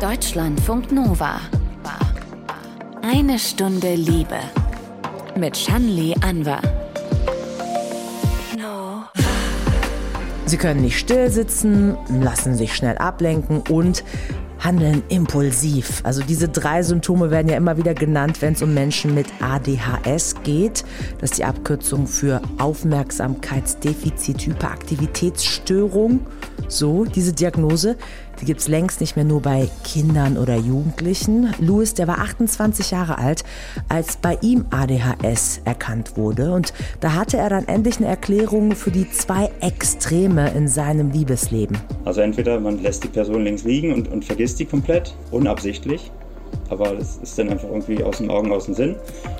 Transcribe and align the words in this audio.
Deutschlandfunk 0.00 0.92
Nova. 0.92 1.42
Eine 3.02 3.38
Stunde 3.38 3.94
Liebe. 3.96 4.38
Mit 5.36 5.54
Shanli 5.58 6.14
Anwar. 6.22 6.62
Sie 10.46 10.56
können 10.56 10.80
nicht 10.80 10.98
still 10.98 11.30
sitzen, 11.30 11.98
lassen 12.08 12.54
sich 12.54 12.74
schnell 12.74 12.96
ablenken 12.96 13.60
und 13.68 14.02
handeln 14.58 15.02
impulsiv. 15.10 16.00
Also 16.02 16.22
diese 16.22 16.48
drei 16.48 16.82
Symptome 16.82 17.30
werden 17.30 17.48
ja 17.48 17.56
immer 17.58 17.76
wieder 17.76 17.92
genannt, 17.92 18.40
wenn 18.40 18.54
es 18.54 18.62
um 18.62 18.72
Menschen 18.72 19.14
mit 19.14 19.26
ADHS 19.40 20.36
geht. 20.44 20.82
Das 21.18 21.32
ist 21.32 21.38
die 21.38 21.44
Abkürzung 21.44 22.06
für 22.06 22.40
Aufmerksamkeitsdefizit 22.58 24.46
Hyperaktivitätsstörung. 24.46 26.20
So, 26.68 27.04
diese 27.04 27.32
Diagnose, 27.32 27.96
die 28.40 28.46
gibt 28.46 28.60
es 28.60 28.68
längst 28.68 29.00
nicht 29.00 29.16
mehr 29.16 29.24
nur 29.24 29.42
bei 29.42 29.68
Kindern 29.84 30.38
oder 30.38 30.56
Jugendlichen. 30.56 31.52
Louis, 31.60 31.94
der 31.94 32.08
war 32.08 32.18
28 32.18 32.90
Jahre 32.90 33.18
alt, 33.18 33.44
als 33.88 34.16
bei 34.16 34.38
ihm 34.40 34.64
ADHS 34.70 35.60
erkannt 35.64 36.16
wurde. 36.16 36.52
Und 36.52 36.72
da 37.00 37.14
hatte 37.14 37.36
er 37.36 37.50
dann 37.50 37.68
endlich 37.68 37.98
eine 37.98 38.06
Erklärung 38.06 38.72
für 38.72 38.90
die 38.90 39.10
zwei 39.10 39.50
Extreme 39.60 40.50
in 40.52 40.68
seinem 40.68 41.10
Liebesleben. 41.10 41.76
Also 42.04 42.20
entweder 42.22 42.58
man 42.58 42.82
lässt 42.82 43.04
die 43.04 43.08
Person 43.08 43.44
links 43.44 43.64
liegen 43.64 43.92
und, 43.92 44.08
und 44.08 44.24
vergisst 44.24 44.58
die 44.58 44.64
komplett, 44.64 45.14
unabsichtlich. 45.30 46.10
Aber 46.68 46.94
das 46.94 47.18
ist 47.18 47.38
dann 47.38 47.48
einfach 47.48 47.68
irgendwie 47.68 48.02
aus 48.02 48.18
den 48.18 48.30
Augen, 48.30 48.52
aus 48.52 48.66
dem 48.66 48.74
Sinn. 48.74 48.96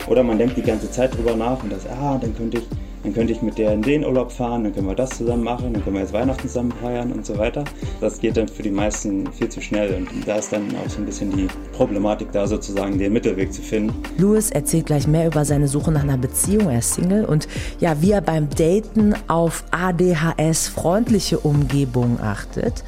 Oder 0.09 0.23
man 0.23 0.39
denkt 0.39 0.57
die 0.57 0.63
ganze 0.63 0.91
Zeit 0.91 1.17
drüber 1.17 1.35
nach 1.37 1.63
und 1.63 1.73
das, 1.73 1.87
ah, 1.87 2.19
dann 2.21 2.37
könnte 2.37 2.59
ich 2.59 2.65
dann 3.03 3.15
könnte 3.15 3.33
ich 3.33 3.43
mit 3.43 3.59
der 3.59 3.73
in 3.73 3.83
den 3.83 4.05
Urlaub 4.05 4.31
fahren, 4.31 4.65
dann 4.65 4.75
können 4.75 4.87
wir 4.87 4.95
das 4.95 5.11
zusammen 5.11 5.45
machen, 5.45 5.73
dann 5.73 5.83
können 5.83 5.97
wir 5.97 6.03
jetzt 6.03 6.13
Weihnachten 6.13 6.49
zusammen 6.49 6.73
feiern 6.83 7.13
und 7.13 7.25
so 7.25 7.37
weiter. 7.39 7.65
Das 8.01 8.21
geht 8.21 8.37
dann 8.37 8.49
für 8.49 8.63
die 8.63 8.71
meisten 8.71 9.31
viel 9.33 9.49
zu 9.49 9.61
schnell 9.61 9.95
und 9.95 10.09
da 10.27 10.37
ist 10.37 10.53
dann 10.53 10.69
auch 10.77 10.89
so 10.89 10.99
ein 10.99 11.07
bisschen 11.07 11.31
die 11.37 11.49
Problematik 11.73 12.33
da 12.33 12.47
sozusagen, 12.47 12.99
den 12.99 13.13
Mittelweg 13.13 13.52
zu 13.52 13.63
finden. 13.63 13.95
Louis 14.19 14.51
erzählt 14.51 14.87
gleich 14.87 15.07
mehr 15.07 15.27
über 15.27 15.45
seine 15.45 15.69
Suche 15.69 15.93
nach 15.93 16.02
einer 16.02 16.19
Beziehung. 16.19 16.69
Er 16.69 16.79
ist 16.79 16.95
Single 16.95 17.24
und 17.24 17.49
ja, 17.80 18.01
wie 18.02 18.13
er 18.13 18.21
beim 18.21 18.49
Daten 18.51 19.15
auf 19.29 19.65
ADHS 19.71 20.69
freundliche 20.69 21.39
Umgebung 21.39 22.19
achtet. 22.21 22.85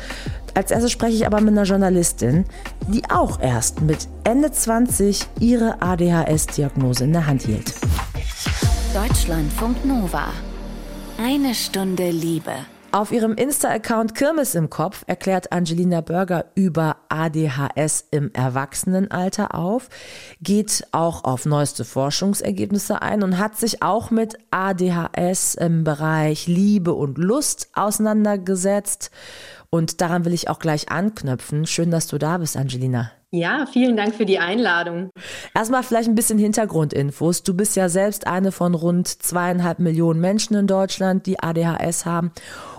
Als 0.55 0.70
erstes 0.70 0.92
spreche 0.92 1.17
ich 1.17 1.27
aber 1.27 1.41
mit 1.41 1.51
einer 1.51 1.62
Journalistin, 1.62 2.45
die 2.89 3.03
auch 3.08 3.41
erst 3.41 3.81
mit 3.81 4.06
Ende 4.25 4.53
20 4.53 5.27
ihre 5.41 5.81
ADHS-Diagnose 5.81 7.05
in 7.05 7.12
der 7.12 7.27
Hand 7.27 7.42
hielt. 7.42 7.73
Deutschlandfunk 8.95 9.87
Nova. 9.87 10.29
Eine 11.17 11.55
Stunde 11.55 12.11
Liebe. 12.11 12.53
Auf 12.91 13.11
ihrem 13.11 13.33
Insta-Account 13.33 14.15
Kirmes 14.15 14.55
im 14.55 14.69
Kopf 14.69 15.03
erklärt 15.07 15.51
Angelina 15.51 16.03
Berger 16.03 16.45
über 16.55 16.98
ADHS 17.09 18.05
im 18.11 18.31
Erwachsenenalter 18.35 19.55
auf, 19.55 19.89
geht 20.43 20.87
auch 20.93 21.25
auf 21.25 21.47
neueste 21.47 21.87
Forschungsergebnisse 21.87 23.01
ein 23.01 23.23
und 23.23 23.39
hat 23.39 23.57
sich 23.57 23.83
auch 23.83 24.11
mit 24.11 24.37
ADHS 24.51 25.55
im 25.55 25.85
Bereich 25.85 26.47
Liebe 26.47 26.93
und 26.93 27.17
Lust 27.17 27.70
auseinandergesetzt. 27.73 29.11
Und 29.70 30.03
daran 30.03 30.27
will 30.27 30.35
ich 30.35 30.51
auch 30.51 30.59
gleich 30.59 30.91
anknüpfen. 30.91 31.65
Schön, 31.65 31.91
dass 31.91 32.09
du 32.09 32.19
da 32.19 32.37
bist, 32.37 32.59
Angelina. 32.59 33.11
Ja, 33.34 33.64
vielen 33.64 33.97
Dank 33.97 34.14
für 34.14 34.27
die 34.27 34.38
Einladung. 34.38 35.08
Erstmal 35.55 35.83
vielleicht 35.83 36.06
ein 36.06 36.14
bisschen 36.14 36.38
Hintergrundinfos. 36.38 37.42
Du 37.42 37.55
bist 37.55 37.77
ja 37.77 37.89
selbst 37.89 38.27
eine 38.27 38.52
von 38.52 38.74
rund 38.74 39.08
zweieinhalb 39.08 39.78
Millionen 39.78 40.20
Menschen 40.20 40.55
in 40.55 40.66
Deutschland, 40.66 41.24
die 41.24 41.41
ADHS 41.41 42.05
haben. 42.05 42.33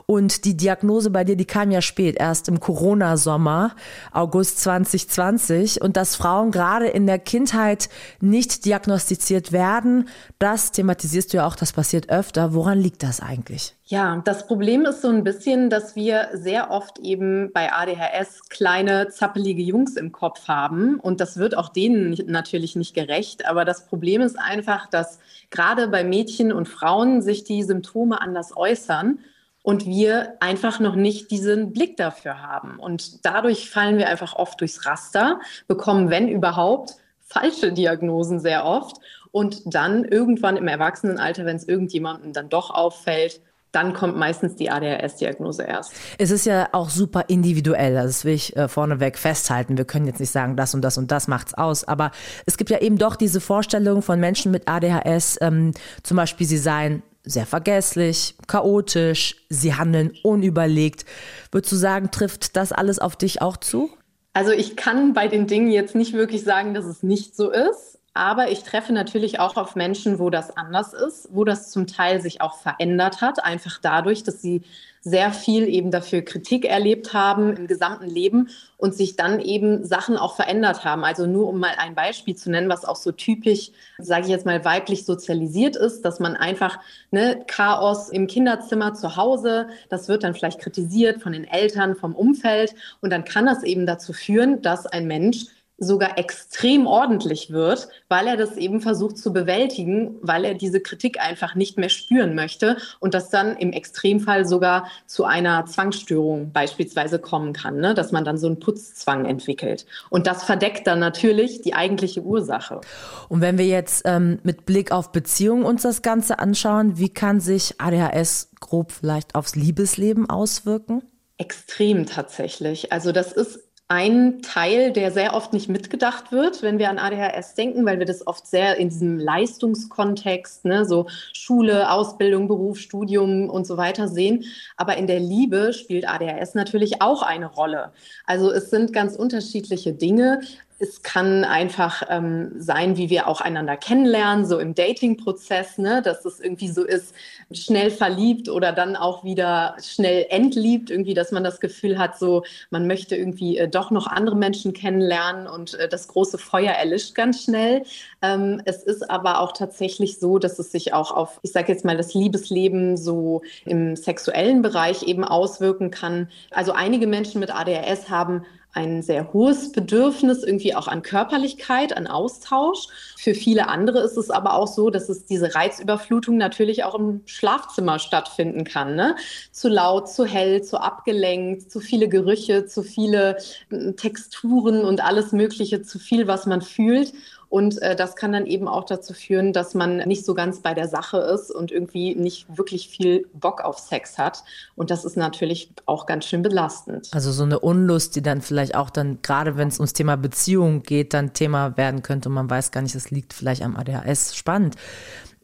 Und 0.06 0.46
die 0.46 0.58
Diagnose 0.58 1.10
bei 1.10 1.24
dir, 1.24 1.36
die 1.36 1.46
kam 1.46 1.72
ja 1.72 1.82
spät, 1.82 2.18
erst 2.20 2.48
im 2.50 2.60
Corona-Sommer, 2.60 3.76
August 4.12 4.60
2020. 4.62 5.82
Und 5.82 5.98
dass 5.98 6.16
Frauen 6.16 6.52
gerade 6.52 6.88
in 6.88 7.08
der 7.08 7.20
Kindheit 7.20 7.90
nicht 8.20 8.66
diagnostiziert 8.66 9.52
werden, 9.52 10.08
das 10.40 10.72
thematisierst 10.72 11.34
du 11.34 11.38
ja 11.38 11.48
auch, 11.48 11.56
das 11.56 11.74
passiert 11.74 12.10
öfter. 12.10 12.54
Woran 12.54 12.80
liegt 12.80 13.04
das 13.04 13.22
eigentlich? 13.22 13.76
Ja, 13.86 14.22
das 14.24 14.48
Problem 14.48 14.86
ist 14.86 15.02
so 15.02 15.10
ein 15.10 15.24
bisschen, 15.24 15.70
dass 15.70 15.96
wir 15.96 16.30
sehr 16.34 16.72
oft 16.72 17.00
eben 17.00 17.52
bei 17.54 17.72
ADHS 17.72 18.50
kleine, 18.50 19.10
zappelige 19.10 19.62
Jungs 19.62 19.98
im 19.98 20.12
Kopf 20.12 20.48
haben. 20.48 21.00
Und 21.00 21.20
das 21.20 21.38
wird 21.38 21.56
auch 21.58 21.70
denen 21.70 22.18
natürlich 22.28 22.76
nicht 22.76 22.94
gerecht. 22.94 23.46
Aber 23.46 23.66
das 23.66 23.86
Problem 23.86 24.22
ist 24.22 24.40
einfach, 24.40 24.90
dass 24.90 25.20
gerade 25.50 25.88
bei 25.90 26.04
Mädchen 26.04 26.52
und 26.52 26.68
Frauen 26.68 27.22
sich 27.22 27.44
die 27.44 27.64
Symptome 27.64 28.22
anders 28.22 28.56
äußern 28.56 29.20
und 29.64 29.86
wir 29.86 30.36
einfach 30.42 30.80
noch 30.80 30.96
nicht 30.96 31.32
diesen 31.32 31.72
Blick 31.74 31.98
dafür 31.98 32.42
haben. 32.44 32.78
Und 32.78 33.26
dadurch 33.26 33.70
fallen 33.70 33.98
wir 33.98 34.08
einfach 34.10 34.36
oft 34.36 34.62
durchs 34.62 34.86
Raster, 34.86 35.40
bekommen, 35.68 36.10
wenn 36.10 36.28
überhaupt, 36.28 36.96
falsche 37.22 37.72
Diagnosen 37.72 38.40
sehr 38.40 38.66
oft. 38.66 38.98
Und 39.32 39.74
dann 39.74 40.06
irgendwann 40.06 40.58
im 40.58 40.68
Erwachsenenalter, 40.68 41.46
wenn 41.46 41.56
es 41.56 41.68
irgendjemandem 41.68 42.34
dann 42.34 42.50
doch 42.50 42.70
auffällt, 42.70 43.42
dann 43.72 43.94
kommt 43.94 44.16
meistens 44.16 44.56
die 44.56 44.70
ADHS-Diagnose 44.70 45.64
erst. 45.64 45.94
Es 46.20 46.30
ist 46.30 46.46
ja 46.46 46.70
auch 46.74 46.90
super 46.90 47.26
individuell, 47.28 47.98
also 47.98 48.10
das 48.10 48.24
will 48.24 48.36
ich 48.36 48.56
äh, 48.56 48.68
vorneweg 48.68 49.18
festhalten. 49.18 49.78
Wir 49.78 49.86
können 49.86 50.06
jetzt 50.06 50.20
nicht 50.20 50.30
sagen, 50.30 50.56
das 50.56 50.76
und 50.76 50.84
das 50.84 51.00
und 51.00 51.10
das 51.12 51.28
macht's 51.28 51.56
aus, 51.56 51.84
aber 51.84 52.12
es 52.46 52.58
gibt 52.58 52.70
ja 52.70 52.80
eben 52.80 53.00
doch 53.00 53.16
diese 53.16 53.42
Vorstellung 53.42 54.04
von 54.04 54.20
Menschen 54.20 54.52
mit 54.52 54.68
ADHS, 54.68 55.40
ähm, 55.42 55.72
zum 56.04 56.18
Beispiel 56.18 56.46
sie 56.46 56.60
seien 56.60 57.02
sehr 57.24 57.46
vergesslich, 57.46 58.36
chaotisch, 58.48 59.36
sie 59.50 59.76
handeln 59.76 60.14
unüberlegt. 60.24 61.06
Würdest 61.52 61.72
du 61.72 61.76
sagen, 61.78 62.12
trifft 62.12 62.56
das 62.56 62.72
alles 62.72 63.00
auf 63.00 63.16
dich 63.16 63.42
auch 63.42 63.58
zu? 63.58 63.90
Also 64.34 64.52
ich 64.52 64.76
kann 64.76 65.14
bei 65.14 65.28
den 65.28 65.48
Dingen 65.48 65.72
jetzt 65.72 65.96
nicht 65.96 66.14
wirklich 66.14 66.44
sagen, 66.44 66.74
dass 66.74 66.86
es 66.86 67.04
nicht 67.04 67.36
so 67.36 67.52
ist. 67.52 68.00
Aber 68.16 68.52
ich 68.52 68.64
treffe 68.64 68.94
natürlich 68.94 69.40
auch 69.40 69.56
auf 69.56 69.76
Menschen, 69.76 70.20
wo 70.20 70.30
das 70.30 70.56
anders 70.56 70.94
ist, 70.94 71.30
wo 71.32 71.44
das 71.46 71.72
zum 71.72 71.88
Teil 71.88 72.22
sich 72.22 72.42
auch 72.42 72.60
verändert 72.60 73.22
hat, 73.22 73.44
einfach 73.44 73.80
dadurch, 73.82 74.24
dass 74.24 74.40
sie 74.40 74.62
sehr 75.02 75.34
viel 75.34 75.68
eben 75.68 75.90
dafür 75.90 76.22
Kritik 76.22 76.64
erlebt 76.64 77.14
haben 77.14 77.58
im 77.58 77.68
gesamten 77.68 78.06
Leben 78.06 78.50
und 78.78 78.94
sich 78.94 79.16
dann 79.16 79.40
eben 79.40 79.84
Sachen 79.84 80.16
auch 80.16 80.36
verändert 80.36 80.86
haben. 80.86 81.04
Also 81.04 81.26
nur 81.26 81.48
um 81.50 81.60
mal 81.60 81.74
ein 81.78 81.96
Beispiel 81.96 82.36
zu 82.36 82.52
nennen, 82.52 82.70
was 82.70 82.86
auch 82.86 82.96
so 82.96 83.12
typisch, 83.12 83.72
sage 83.98 84.26
ich 84.26 84.30
jetzt 84.30 84.46
mal, 84.46 84.64
weiblich 84.64 85.06
sozialisiert 85.06 85.76
ist, 85.76 86.04
dass 86.06 86.20
man 86.20 86.36
einfach 86.38 86.80
ne, 87.12 87.44
Chaos 87.48 88.10
im 88.10 88.28
Kinderzimmer 88.28 88.94
zu 88.94 89.18
Hause, 89.18 89.68
das 89.90 90.08
wird 90.08 90.24
dann 90.24 90.36
vielleicht 90.36 90.60
kritisiert 90.62 91.22
von 91.22 91.34
den 91.34 91.46
Eltern, 91.46 91.96
vom 91.96 92.16
Umfeld 92.16 92.76
und 93.02 93.10
dann 93.10 93.26
kann 93.26 93.46
das 93.48 93.64
eben 93.64 93.86
dazu 93.86 94.14
führen, 94.14 94.62
dass 94.62 94.86
ein 94.86 95.08
Mensch 95.08 95.48
sogar 95.84 96.18
extrem 96.18 96.88
ordentlich 96.88 97.52
wird, 97.52 97.90
weil 98.10 98.28
er 98.28 98.38
das 98.38 98.58
eben 98.58 98.82
versucht 98.82 99.18
zu 99.18 99.34
bewältigen, 99.34 100.16
weil 100.22 100.46
er 100.46 100.54
diese 100.54 100.80
Kritik 100.80 101.20
einfach 101.22 101.56
nicht 101.56 101.78
mehr 101.78 101.90
spüren 101.90 102.36
möchte 102.36 102.78
und 103.00 103.14
das 103.14 103.30
dann 103.30 103.56
im 103.58 103.72
Extremfall 103.72 104.46
sogar 104.46 104.88
zu 105.06 105.26
einer 105.26 105.66
Zwangsstörung 105.66 106.52
beispielsweise 106.52 107.20
kommen 107.20 107.54
kann, 107.54 107.78
ne? 107.78 107.94
dass 107.94 108.12
man 108.12 108.26
dann 108.26 108.38
so 108.38 108.48
einen 108.48 108.60
Putzzwang 108.60 109.26
entwickelt. 109.26 109.86
Und 110.10 110.28
das 110.28 110.44
verdeckt 110.44 110.88
dann 110.88 111.00
natürlich 111.00 111.62
die 111.62 111.74
eigentliche 111.74 112.22
Ursache. 112.22 112.82
Und 113.30 113.42
wenn 113.42 113.58
wir 113.58 113.68
jetzt 113.68 114.04
ähm, 114.06 114.40
mit 114.44 114.66
Blick 114.66 114.92
auf 114.92 115.12
Beziehungen 115.12 115.64
uns 115.64 115.84
das 115.84 116.02
Ganze 116.02 116.40
anschauen, 116.40 116.98
wie 116.98 117.10
kann 117.10 117.40
sich 117.40 117.76
ADHS 117.80 118.52
grob 118.60 118.92
vielleicht 118.92 119.36
aufs 119.36 119.56
Liebesleben 119.56 120.30
auswirken? 120.30 121.04
Extrem 121.38 122.06
tatsächlich. 122.06 122.94
Also 122.94 123.12
das 123.12 123.34
ist 123.34 123.60
ein 123.94 124.42
Teil, 124.42 124.92
der 124.92 125.12
sehr 125.12 125.36
oft 125.36 125.54
nicht 125.54 125.70
mitgedacht 125.70 126.32
wird, 126.32 126.64
wenn 126.64 126.80
wir 126.80 126.90
an 126.90 126.98
ADHS 126.98 127.54
denken, 127.54 127.86
weil 127.86 128.00
wir 128.00 128.08
das 128.08 128.26
oft 128.26 128.48
sehr 128.48 128.78
in 128.78 128.90
diesem 128.90 129.20
Leistungskontext, 129.20 130.66
ne, 130.66 130.84
so 130.84 131.06
Schule, 131.32 131.92
Ausbildung, 131.92 132.48
Beruf, 132.48 132.80
Studium 132.80 133.52
und 133.52 133.68
so 133.68 133.78
weiter 133.78 134.08
sehen. 134.08 134.46
Aber 134.78 134.98
in 134.98 135.06
der 135.06 135.20
Liebe 135.20 135.74
spielt 135.74 136.10
ADHS 136.10 136.56
natürlich 136.56 137.04
auch 137.04 137.22
eine 137.22 137.46
Rolle. 137.46 137.92
Also 138.26 138.52
es 138.52 138.72
sind 138.72 138.94
ganz 138.94 139.16
unterschiedliche 139.16 139.94
Dinge. 139.94 140.42
Es 140.84 141.02
kann 141.02 141.46
einfach 141.46 142.04
ähm, 142.10 142.52
sein, 142.58 142.98
wie 142.98 143.10
wir 143.10 143.30
auch 143.30 143.40
einander 143.40 143.78
kennenlernen, 143.78 144.46
so 144.46 144.60
im 144.60 144.76
Dating-Prozess, 144.76 145.78
ne? 145.78 146.02
dass 146.02 146.26
es 146.26 146.42
irgendwie 146.42 146.68
so 146.68 146.84
ist, 146.84 147.16
schnell 147.54 147.90
verliebt 147.90 148.50
oder 148.50 148.74
dann 148.74 148.98
auch 148.98 149.24
wieder 149.24 149.78
schnell 149.82 150.26
entliebt, 150.30 150.92
irgendwie, 150.92 151.14
dass 151.14 151.32
man 151.32 151.42
das 151.42 151.62
Gefühl 151.62 151.98
hat, 151.98 152.20
so 152.20 152.44
man 152.70 152.86
möchte 152.86 153.16
irgendwie 153.16 153.58
äh, 153.58 153.70
doch 153.70 153.92
noch 153.92 154.08
andere 154.08 154.36
Menschen 154.36 154.74
kennenlernen 154.74 155.48
und 155.48 155.76
äh, 155.76 155.88
das 155.88 156.10
große 156.10 156.38
Feuer 156.38 156.74
erlischt 156.74 157.16
ganz 157.16 157.46
schnell. 157.46 157.84
Ähm, 158.22 158.62
es 158.66 158.84
ist 158.84 159.10
aber 159.10 159.40
auch 159.40 159.54
tatsächlich 159.54 160.20
so, 160.20 160.38
dass 160.38 160.60
es 160.60 160.74
sich 160.74 160.94
auch 160.94 161.12
auf, 161.12 161.40
ich 161.44 161.54
sage 161.54 161.72
jetzt 161.72 161.86
mal, 161.86 161.96
das 161.96 162.14
Liebesleben 162.14 162.98
so 162.98 163.42
im 163.64 163.96
sexuellen 163.96 164.62
Bereich 164.62 165.04
eben 165.04 165.24
auswirken 165.24 165.92
kann. 165.92 166.28
Also 166.52 166.74
einige 166.74 167.08
Menschen 167.08 167.40
mit 167.40 167.56
ADHS 167.56 168.10
haben 168.10 168.44
ein 168.74 169.04
sehr 169.04 169.32
hohes 169.34 169.72
Bedürfnis 169.72 170.44
irgendwie 170.44 170.76
auch 170.76 170.88
an 170.88 171.04
Körperlichkeit, 171.04 171.96
an 171.96 172.08
Austausch. 172.08 172.88
Für 173.16 173.36
viele 173.36 173.68
andere 173.70 174.00
ist 174.00 174.18
es 174.18 174.32
aber 174.32 174.56
auch 174.56 174.68
so, 174.68 174.90
dass 174.90 175.10
es 175.10 175.26
diese 175.26 175.54
Reizüberflutung 175.54 176.38
natürlich 176.38 176.84
auch 176.84 176.96
im 176.96 177.22
Schlafzimmer 177.26 178.00
stattfinden 178.00 178.64
kann. 178.64 178.96
Ne? 178.96 179.16
Zu 179.52 179.70
laut, 179.70 180.10
zu 180.10 180.26
hell, 180.26 180.64
zu 180.64 180.82
abgelenkt, 180.82 181.72
zu 181.72 181.80
viele 181.80 182.10
Gerüche, 182.10 182.66
zu 182.66 182.82
viele 182.82 183.38
hm, 183.70 183.96
Texturen 183.96 184.84
und 184.84 185.04
alles 185.04 185.32
Mögliche, 185.32 185.84
zu 185.84 186.00
viel, 186.00 186.28
was 186.28 186.48
man 186.48 186.62
fühlt. 186.62 187.14
Und 187.54 187.80
äh, 187.84 187.96
das 187.96 188.16
kann 188.16 188.32
dann 188.32 188.48
eben 188.48 188.68
auch 188.68 188.84
dazu 188.84 189.14
führen, 189.14 189.54
dass 189.54 189.76
man 189.76 189.98
nicht 189.98 190.26
so 190.26 190.34
ganz 190.34 190.62
bei 190.62 190.74
der 190.74 190.88
Sache 190.88 191.18
ist 191.18 191.52
und 191.52 191.72
irgendwie 191.72 192.16
nicht 192.16 192.58
wirklich 192.58 192.90
viel 192.90 193.28
Bock 193.32 193.62
auf 193.62 193.78
Sex 193.78 194.18
hat. 194.18 194.44
Und 194.76 194.90
das 194.90 195.06
ist 195.06 195.18
natürlich 195.18 195.70
auch 195.86 196.08
ganz 196.08 196.26
schön 196.26 196.42
belastend. 196.42 197.12
Also 197.12 197.32
so 197.32 197.44
eine 197.44 197.60
Unlust, 197.60 198.16
die 198.16 198.24
dann 198.24 198.42
vielleicht 198.42 198.74
auch 198.74 198.90
dann, 198.90 199.20
gerade 199.22 199.56
wenn 199.56 199.68
es 199.68 199.78
ums 199.78 199.94
Thema 199.94 200.18
Beziehung 200.18 200.82
geht, 200.82 201.14
dann 201.14 201.34
Thema 201.34 201.78
werden 201.78 202.02
könnte 202.02 202.30
und 202.30 202.34
man 202.34 202.50
weiß 202.50 202.72
gar 202.72 202.82
nicht, 202.82 202.96
das 202.96 203.12
liegt 203.12 203.34
vielleicht 203.34 203.62
am 203.62 203.76
ADHS. 203.76 204.36
Spannend. 204.36 204.76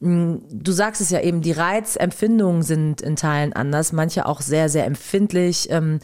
Hm, 0.02 0.42
du 0.52 0.72
sagst 0.72 1.02
es 1.02 1.12
ja 1.12 1.22
eben, 1.22 1.42
die 1.42 1.52
Reizempfindungen 1.52 2.64
sind 2.64 3.02
in 3.02 3.18
Teilen 3.18 3.54
anders, 3.54 3.94
manche 3.94 4.26
auch 4.26 4.42
sehr, 4.42 4.68
sehr 4.70 4.86
empfindlich. 4.86 5.68
Ähm, 5.70 6.00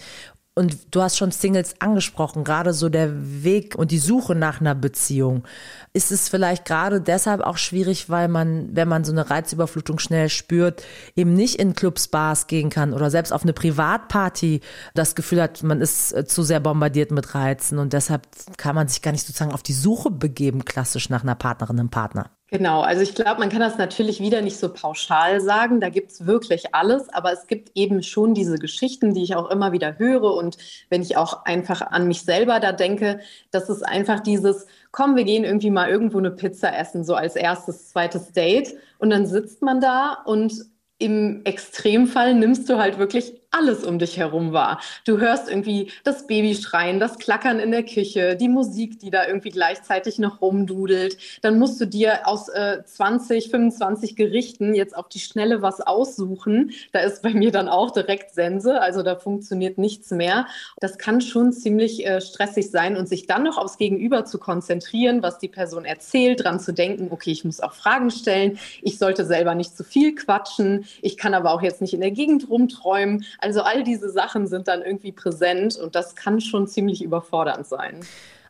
und 0.56 0.96
du 0.96 1.02
hast 1.02 1.18
schon 1.18 1.31
Singles 1.31 1.75
angesprochen, 1.80 2.46
gerade 2.46 2.74
so 2.74 2.88
der 2.88 3.12
Weg 3.44 3.75
und 3.75 3.92
die 3.92 3.98
Suche 3.98 4.36
nach 4.36 4.62
einer 4.62 4.74
Beziehung. 4.74 5.44
Ist 5.92 6.13
es 6.13 6.30
vielleicht 6.30 6.63
gerade 6.63 7.02
deshalb 7.02 7.42
auch 7.42 7.57
schwierig, 7.57 8.10
weil 8.10 8.30
man, 8.30 8.69
wenn 8.74 8.88
man 8.88 9.04
so 9.04 9.12
eine 9.12 9.30
Reizüberflutung 9.30 10.00
schnell 10.00 10.30
spürt, 10.30 10.84
eben 11.16 11.34
nicht 11.34 11.56
in 11.56 11.75
Clubs, 11.75 12.07
Bars 12.07 12.48
gehen 12.48 12.69
kann 12.69 12.94
oder 12.94 13.12
selbst 13.12 13.34
auf 13.34 13.44
eine 13.44 13.52
Privatparty 13.52 14.62
das 14.94 15.16
Gefühl 15.16 15.42
hat, 15.42 15.62
man 15.62 15.81
ist 15.81 16.13
äh, 16.13 16.25
zu 16.25 16.42
sehr 16.44 16.62
bombardiert 16.62 17.12
mit 17.12 17.36
Reizen 17.36 17.78
und 17.78 17.92
deshalb 17.92 18.25
kann 18.56 18.75
man 18.75 18.88
sich 18.88 19.01
gar 19.01 19.12
nicht 19.12 19.28
sozusagen 19.28 19.51
auf 19.51 19.63
die 19.63 19.74
Suche 19.74 20.10
begeben, 20.10 20.63
klassisch 20.63 21.10
nach 21.10 21.24
einer 21.24 21.36
Partnerin, 21.36 21.80
einem 21.80 21.90
Partner. 21.90 22.31
Genau, 22.51 22.81
also 22.81 23.01
ich 23.01 23.15
glaube, 23.15 23.39
man 23.39 23.50
kann 23.50 23.59
das 23.59 23.80
natürlich 23.80 24.19
wieder 24.19 24.42
nicht 24.42 24.57
so 24.57 24.71
pauschal 24.71 25.42
sagen. 25.42 25.81
Da 25.81 25.89
gibt 25.89 26.12
es 26.12 26.27
wirklich 26.27 26.75
alles, 26.75 27.09
aber 27.09 27.33
es 27.33 27.47
gibt 27.47 27.71
eben 27.74 28.03
schon 28.03 28.36
diese 28.36 28.59
Geschichten, 28.59 29.15
die 29.15 29.24
ich 29.24 29.36
auch 29.36 29.50
immer 29.50 29.71
wieder 29.71 29.97
höre. 29.97 30.31
Und 30.36 30.57
wenn 30.89 31.01
ich 31.01 31.18
auch 31.18 31.44
einfach 31.45 31.81
an 31.81 32.07
mich 32.07 32.21
selber 32.21 32.59
da 32.59 32.71
denke, 32.71 33.19
das 33.50 33.68
ist 33.69 33.81
einfach 33.81 34.19
dieses, 34.19 34.68
komm, 34.92 35.15
wir 35.15 35.24
gehen 35.24 35.44
irgendwie 35.44 35.71
mal 35.71 35.89
irgendwo 35.89 36.19
eine 36.19 36.30
Pizza 36.31 36.77
essen, 36.77 37.03
so 37.03 37.15
als 37.15 37.36
erstes, 37.36 37.89
zweites 37.89 38.31
Date. 38.31 38.75
Und 39.00 39.09
dann 39.09 39.25
sitzt 39.25 39.63
man 39.63 39.81
da 39.81 40.13
und 40.25 40.53
im 41.00 41.41
Extremfall 41.45 42.36
nimmst 42.36 42.69
du 42.69 42.77
halt 42.77 43.00
wirklich 43.00 43.41
alles 43.57 43.84
um 43.84 44.00
dich 44.00 44.18
herum 44.18 44.54
wahr. 44.54 44.81
Du 45.06 45.19
hörst 45.19 45.50
irgendwie 45.50 45.92
das 46.04 46.28
Baby 46.28 46.56
das 47.00 47.19
Klackern 47.19 47.60
in 47.60 47.72
der 47.72 47.84
Küche, 47.84 48.36
die 48.36 48.50
Musik, 48.50 49.00
die 49.00 49.10
da 49.10 49.25
irgendwie 49.28 49.52
gleichzeitig 49.52 50.19
noch 50.19 50.42
rumdudelt. 50.42 51.18
Dann 51.42 51.57
musst 51.60 51.80
du 51.80 51.86
dir 51.86 52.28
aus 52.28 52.50
äh, 52.50 52.84
20, 52.84 53.50
25 53.50 54.16
Gerichten 54.16 54.74
jetzt 54.74 54.96
auf 54.98 55.07
die 55.07 55.19
Schnelle 55.19 55.62
was 55.62 55.80
aussuchen. 55.80 56.72
Da 56.92 57.00
ist 57.00 57.22
bei 57.22 57.34
mir 57.34 57.52
dann 57.52 57.69
auch 57.69 57.92
direkt 57.92 58.34
Sense, 58.34 58.81
also 58.81 59.04
da 59.04 59.16
funktioniert 59.16 59.78
nichts 59.78 60.12
mehr. 60.12 60.48
Das 60.80 60.98
kann 60.98 61.22
schon 61.22 61.54
ziemlich 61.54 62.06
äh, 62.06 62.19
stressig 62.19 62.72
sein 62.72 62.98
und 62.98 63.08
sich 63.08 63.28
dann 63.28 63.44
noch 63.44 63.58
aufs 63.58 63.78
Gegenüber 63.78 64.25
zu 64.25 64.38
konzentrieren, 64.38 65.24
was 65.24 65.40
die 65.40 65.48
Person 65.48 65.86
erzählt, 65.86 66.44
dran 66.44 66.60
zu 66.60 66.74
denken, 66.74 67.08
okay, 67.12 67.31
ich 67.31 67.46
muss 67.46 67.62
auch 67.62 67.74
Fragen 67.74 68.12
stellen, 68.12 68.60
ich 68.81 68.98
sollte 68.98 69.25
selber 69.25 69.56
nicht 69.56 69.78
zu 69.78 69.84
viel 69.84 70.16
quatschen, 70.16 70.86
ich 71.01 71.16
kann 71.16 71.34
aber 71.34 71.51
auch 71.51 71.62
jetzt 71.62 71.81
nicht 71.81 71.94
in 71.94 72.01
der 72.01 72.12
Gegend 72.12 72.50
rumträumen. 72.50 73.24
Also 73.45 73.62
all 73.62 73.83
diese 73.83 74.09
Sachen 74.09 74.47
sind 74.47 74.68
dann 74.68 74.81
irgendwie 74.81 75.12
präsent 75.12 75.77
und 75.77 75.94
das 75.94 76.15
kann 76.15 76.42
schon 76.42 76.65
ziemlich 76.65 77.03
überfordernd 77.03 77.68
sein. 77.68 78.00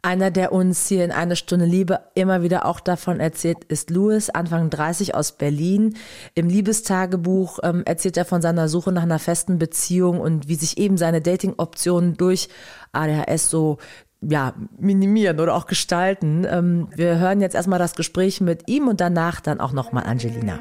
Einer, 0.01 0.31
der 0.31 0.53
uns 0.53 0.87
hier 0.87 1.03
in 1.03 1.11
eine 1.11 1.35
Stunde 1.35 1.65
Liebe 1.65 1.99
immer 2.13 2.43
wieder 2.43 2.65
auch 2.65 2.79
davon 2.79 3.19
erzählt, 3.19 3.65
ist 3.65 3.89
Louis, 3.89 4.29
Anfang 4.29 4.69
30 4.69 5.13
aus 5.13 5.33
Berlin. 5.33 5.97
Im 6.33 6.47
Liebestagebuch 6.47 7.59
ähm, 7.63 7.83
erzählt 7.85 8.15
er 8.15 8.23
von 8.23 8.41
seiner 8.41 8.69
Suche 8.69 8.93
nach 8.93 9.03
einer 9.03 9.19
festen 9.19 9.59
Beziehung 9.59 10.21
und 10.21 10.47
wie 10.47 10.55
sich 10.55 10.77
eben 10.77 10.95
seine 10.95 11.19
Dating-Optionen 11.19 12.15
durch 12.15 12.47
ADHS 12.93 13.49
so 13.49 13.79
ja, 14.21 14.53
minimieren 14.79 15.41
oder 15.41 15.55
auch 15.55 15.65
gestalten. 15.65 16.47
Ähm, 16.49 16.87
wir 16.95 17.19
hören 17.19 17.41
jetzt 17.41 17.55
erstmal 17.55 17.79
das 17.79 17.95
Gespräch 17.95 18.39
mit 18.39 18.69
ihm 18.69 18.87
und 18.87 19.01
danach 19.01 19.41
dann 19.41 19.59
auch 19.59 19.73
nochmal 19.73 20.05
Angelina 20.05 20.57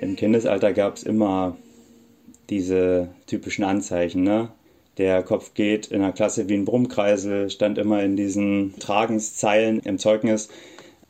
im 0.00 0.16
Kindesalter 0.16 0.72
gab 0.72 0.96
es 0.96 1.02
immer 1.02 1.56
diese 2.50 3.08
typischen 3.26 3.64
Anzeichen, 3.64 4.22
ne? 4.22 4.50
Der 4.98 5.22
Kopf 5.22 5.52
geht 5.52 5.88
in 5.88 6.00
der 6.00 6.12
Klasse 6.12 6.48
wie 6.48 6.54
ein 6.54 6.64
Brummkreisel, 6.64 7.50
stand 7.50 7.76
immer 7.76 8.02
in 8.02 8.16
diesen 8.16 8.78
Tragenszeilen 8.78 9.80
im 9.80 9.98
Zeugnis. 9.98 10.48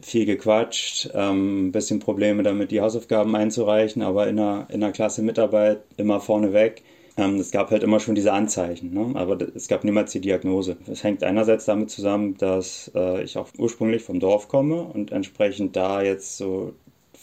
Viel 0.00 0.26
gequatscht, 0.26 1.10
ähm, 1.14 1.72
bisschen 1.72 2.00
Probleme 2.00 2.42
damit, 2.42 2.70
die 2.70 2.80
Hausaufgaben 2.80 3.34
einzureichen, 3.36 4.02
aber 4.02 4.26
in 4.26 4.36
der, 4.36 4.66
in 4.70 4.80
der 4.80 4.92
Klasse 4.92 5.22
Mitarbeit 5.22 5.82
immer 5.96 6.20
vorneweg. 6.20 6.82
Ähm, 7.16 7.36
es 7.36 7.50
gab 7.50 7.70
halt 7.70 7.82
immer 7.82 8.00
schon 8.00 8.14
diese 8.14 8.32
Anzeichen, 8.32 8.92
ne? 8.92 9.12
aber 9.14 9.38
es 9.54 9.68
gab 9.68 9.84
niemals 9.84 10.12
die 10.12 10.20
Diagnose. 10.20 10.76
Das 10.86 11.02
hängt 11.02 11.22
einerseits 11.22 11.64
damit 11.64 11.90
zusammen, 11.90 12.36
dass 12.36 12.90
äh, 12.94 13.22
ich 13.22 13.38
auch 13.38 13.48
ursprünglich 13.56 14.02
vom 14.02 14.20
Dorf 14.20 14.48
komme 14.48 14.82
und 14.82 15.12
entsprechend 15.12 15.76
da 15.76 16.02
jetzt 16.02 16.36
so 16.36 16.74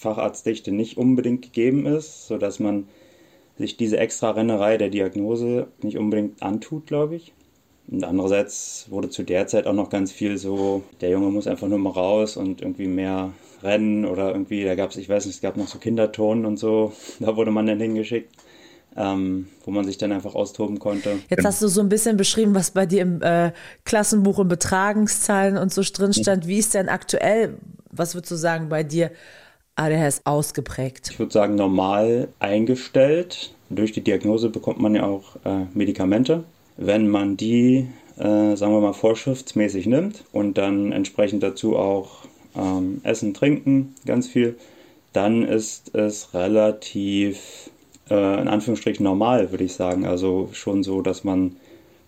Facharztdichte 0.04 0.72
nicht 0.72 0.98
unbedingt 0.98 1.42
gegeben 1.42 1.86
ist, 1.86 2.28
sodass 2.28 2.60
man 2.60 2.88
sich 3.58 3.78
diese 3.78 3.98
extra 3.98 4.32
Rennerei 4.32 4.78
der 4.78 4.90
Diagnose 4.90 5.68
nicht 5.82 5.98
unbedingt 5.98 6.44
antut, 6.44 6.88
glaube 6.88 7.16
ich. 7.16 7.34
Und 7.88 8.04
andererseits 8.04 8.88
wurde 8.90 9.10
zu 9.10 9.24
der 9.24 9.48
Zeit 9.48 9.68
auch 9.68 9.74
noch 9.74 9.90
ganz 9.90 10.12
viel 10.12 10.38
so, 10.38 10.84
der 11.02 11.10
Junge 11.10 11.28
muss 11.28 11.48
einfach 11.48 11.68
nur 11.68 11.80
mal 11.80 11.92
raus 11.92 12.38
und 12.38 12.62
irgendwie 12.62 12.88
mehr 12.88 13.34
rennen 13.62 14.06
oder 14.06 14.32
irgendwie, 14.32 14.64
da 14.64 14.76
gab 14.76 14.92
es, 14.92 14.98
ich 14.98 15.10
weiß 15.10 15.26
nicht, 15.26 15.36
es 15.36 15.42
gab 15.42 15.58
noch 15.58 15.68
so 15.68 15.80
Kindertonen 15.80 16.46
und 16.46 16.58
so, 16.58 16.94
da 17.20 17.36
wurde 17.36 17.52
man 17.52 17.66
dann 17.66 17.80
hingeschickt. 17.80 18.32
Ähm, 18.96 19.48
wo 19.66 19.72
man 19.72 19.86
sich 19.86 19.98
dann 19.98 20.12
einfach 20.12 20.36
austoben 20.36 20.78
konnte. 20.78 21.18
Jetzt 21.28 21.44
hast 21.44 21.64
du 21.64 21.68
so 21.68 21.82
ein 21.82 21.90
bisschen 21.90 22.16
beschrieben, 22.16 22.54
was 22.54 22.70
bei 22.70 22.86
dir 22.86 23.02
im 23.02 23.24
äh, 23.24 23.52
Klassenbuch 23.86 24.38
und 24.38 24.50
Betragungszahlen 24.50 25.58
und 25.58 25.74
so 25.74 25.82
drin 25.82 26.14
stand. 26.14 26.46
Wie 26.46 26.60
ist 26.60 26.76
denn 26.76 26.90
aktuell, 26.90 27.58
was 27.90 28.14
würdest 28.14 28.30
du 28.30 28.36
sagen, 28.36 28.70
bei 28.70 28.84
dir 28.84 29.10
ADHS 29.76 30.22
ausgeprägt? 30.26 31.10
Ich 31.12 31.20
würde 31.20 31.32
sagen, 31.32 31.56
normal 31.56 32.30
eingestellt. 32.40 33.54
Durch 33.70 33.92
die 33.92 34.02
Diagnose 34.02 34.50
bekommt 34.50 34.80
man 34.80 34.96
ja 34.96 35.06
auch 35.06 35.36
äh, 35.46 35.66
Medikamente. 35.74 36.44
Wenn 36.78 37.08
man 37.08 37.38
die, 37.38 37.88
äh, 38.18 38.56
sagen 38.56 38.74
wir 38.74 38.82
mal, 38.82 38.94
vorschriftsmäßig 38.94 39.88
nimmt 39.88 40.24
und 40.32 40.58
dann 40.58 40.92
entsprechend 40.92 41.42
dazu 41.44 41.76
auch 41.76 42.26
ähm, 42.56 43.02
Essen, 43.04 43.34
Trinken, 43.34 43.96
ganz 44.06 44.28
viel, 44.28 44.58
dann 45.12 45.44
ist 45.44 45.96
es 45.96 46.34
relativ, 46.34 47.72
äh, 48.10 48.42
in 48.42 48.48
Anführungsstrichen, 48.48 49.04
normal, 49.04 49.52
würde 49.52 49.64
ich 49.64 49.74
sagen. 49.74 50.06
Also 50.06 50.50
schon 50.54 50.84
so, 50.84 51.02
dass 51.02 51.24
man 51.24 51.56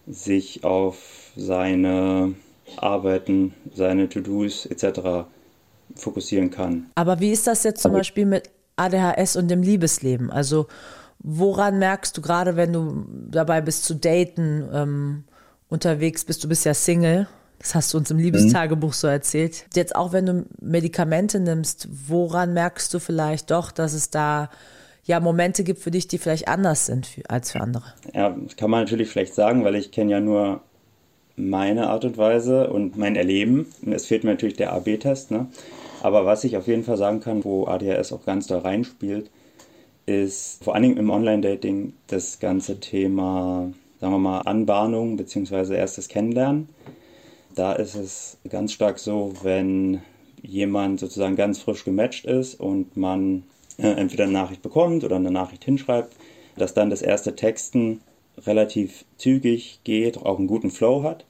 sich 0.07 0.63
auf 0.63 1.31
seine 1.35 2.35
Arbeiten, 2.77 3.53
seine 3.73 4.07
To-Dos 4.07 4.67
etc 4.67 5.25
fokussieren 5.95 6.49
kann. 6.49 6.87
Aber 6.95 7.19
wie 7.19 7.31
ist 7.31 7.47
das 7.47 7.63
jetzt 7.63 7.81
zum 7.81 7.93
Beispiel 7.93 8.25
mit 8.25 8.49
ADHS 8.75 9.35
und 9.35 9.49
dem 9.49 9.61
Liebesleben? 9.61 10.31
Also 10.31 10.67
woran 11.19 11.79
merkst 11.79 12.15
du 12.17 12.21
gerade, 12.21 12.55
wenn 12.55 12.73
du 12.73 13.05
dabei 13.29 13.61
bist 13.61 13.85
zu 13.85 13.95
daten, 13.95 14.67
ähm, 14.73 15.23
unterwegs 15.69 16.25
bist, 16.25 16.43
du 16.43 16.47
bist 16.47 16.65
ja 16.65 16.73
Single, 16.73 17.27
das 17.59 17.73
hast 17.73 17.93
du 17.93 17.97
uns 17.97 18.11
im 18.11 18.17
Liebestagebuch 18.17 18.93
so 18.93 19.07
erzählt. 19.07 19.65
Jetzt 19.73 19.95
auch 19.95 20.13
wenn 20.13 20.25
du 20.25 20.45
Medikamente 20.61 21.39
nimmst, 21.39 21.87
woran 22.07 22.53
merkst 22.53 22.93
du 22.93 22.99
vielleicht 22.99 23.49
doch, 23.49 23.71
dass 23.71 23.93
es 23.93 24.09
da 24.09 24.49
ja 25.03 25.19
Momente 25.19 25.63
gibt 25.63 25.79
für 25.81 25.91
dich, 25.91 26.07
die 26.07 26.17
vielleicht 26.17 26.47
anders 26.47 26.85
sind 26.85 27.07
für, 27.07 27.29
als 27.29 27.51
für 27.51 27.61
andere? 27.61 27.85
Ja, 28.13 28.29
das 28.29 28.55
kann 28.55 28.69
man 28.69 28.81
natürlich 28.81 29.11
schlecht 29.11 29.33
sagen, 29.33 29.63
weil 29.63 29.75
ich 29.75 29.91
kenne 29.91 30.11
ja 30.11 30.19
nur 30.19 30.61
meine 31.35 31.89
Art 31.89 32.05
und 32.05 32.17
Weise 32.17 32.69
und 32.69 32.97
mein 32.97 33.15
Erleben. 33.15 33.67
Es 33.89 34.05
fehlt 34.05 34.23
mir 34.23 34.31
natürlich 34.31 34.55
der 34.55 34.73
AB-Test. 34.73 35.31
Ne? 35.31 35.47
Aber 36.01 36.25
was 36.25 36.43
ich 36.43 36.57
auf 36.57 36.67
jeden 36.67 36.83
Fall 36.83 36.97
sagen 36.97 37.19
kann, 37.19 37.43
wo 37.43 37.65
ADHS 37.65 38.13
auch 38.13 38.25
ganz 38.25 38.47
da 38.47 38.59
reinspielt, 38.59 39.29
ist 40.05 40.63
vor 40.63 40.75
allen 40.75 40.83
Dingen 40.83 40.97
im 40.97 41.09
Online-Dating 41.09 41.93
das 42.07 42.39
ganze 42.39 42.79
Thema, 42.79 43.71
sagen 43.99 44.13
wir 44.13 44.19
mal, 44.19 44.41
Anbahnung 44.41 45.17
bzw. 45.17 45.75
erstes 45.75 46.07
Kennenlernen. 46.07 46.69
Da 47.55 47.73
ist 47.73 47.95
es 47.95 48.37
ganz 48.49 48.73
stark 48.73 48.99
so, 48.99 49.33
wenn 49.41 50.01
jemand 50.41 50.99
sozusagen 50.99 51.35
ganz 51.35 51.59
frisch 51.59 51.85
gematcht 51.85 52.25
ist 52.25 52.59
und 52.59 52.95
man 52.97 53.43
äh, 53.77 53.87
entweder 53.87 54.25
eine 54.25 54.33
Nachricht 54.33 54.61
bekommt 54.61 55.03
oder 55.03 55.15
eine 55.15 55.31
Nachricht 55.31 55.65
hinschreibt, 55.65 56.15
dass 56.57 56.73
dann 56.73 56.89
das 56.89 57.01
erste 57.01 57.35
Texten 57.35 58.01
relativ 58.45 59.05
zügig 59.17 59.79
geht, 59.83 60.17
auch 60.17 60.37
einen 60.37 60.47
guten 60.47 60.71
Flow 60.71 61.03
hat. 61.03 61.25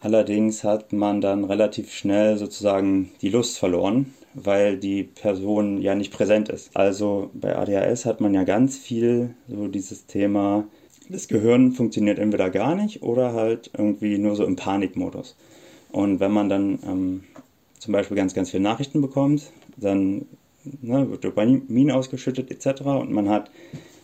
Allerdings 0.00 0.62
hat 0.62 0.92
man 0.92 1.20
dann 1.20 1.44
relativ 1.44 1.92
schnell 1.92 2.36
sozusagen 2.36 3.10
die 3.22 3.30
Lust 3.30 3.58
verloren, 3.58 4.14
weil 4.34 4.76
die 4.76 5.02
Person 5.02 5.80
ja 5.80 5.94
nicht 5.94 6.12
präsent 6.12 6.48
ist. 6.48 6.76
Also 6.76 7.30
bei 7.34 7.56
ADHS 7.56 8.04
hat 8.04 8.20
man 8.20 8.34
ja 8.34 8.44
ganz 8.44 8.76
viel 8.76 9.34
so 9.48 9.68
dieses 9.68 10.06
Thema 10.06 10.64
das 11.08 11.28
Gehirn 11.28 11.72
funktioniert 11.72 12.18
entweder 12.18 12.50
gar 12.50 12.74
nicht 12.74 13.02
oder 13.02 13.32
halt 13.32 13.70
irgendwie 13.76 14.18
nur 14.18 14.36
so 14.36 14.44
im 14.44 14.56
Panikmodus. 14.56 15.36
Und 15.92 16.20
wenn 16.20 16.32
man 16.32 16.48
dann 16.48 16.78
ähm, 16.84 17.24
zum 17.78 17.92
Beispiel 17.92 18.16
ganz, 18.16 18.34
ganz 18.34 18.50
viele 18.50 18.62
Nachrichten 18.62 19.00
bekommt, 19.00 19.50
dann 19.76 20.26
ne, 20.64 21.08
wird 21.10 21.24
Dopamin 21.24 21.90
ausgeschüttet 21.90 22.50
etc. 22.50 22.82
Und 22.82 23.12
man 23.12 23.28
hat 23.28 23.50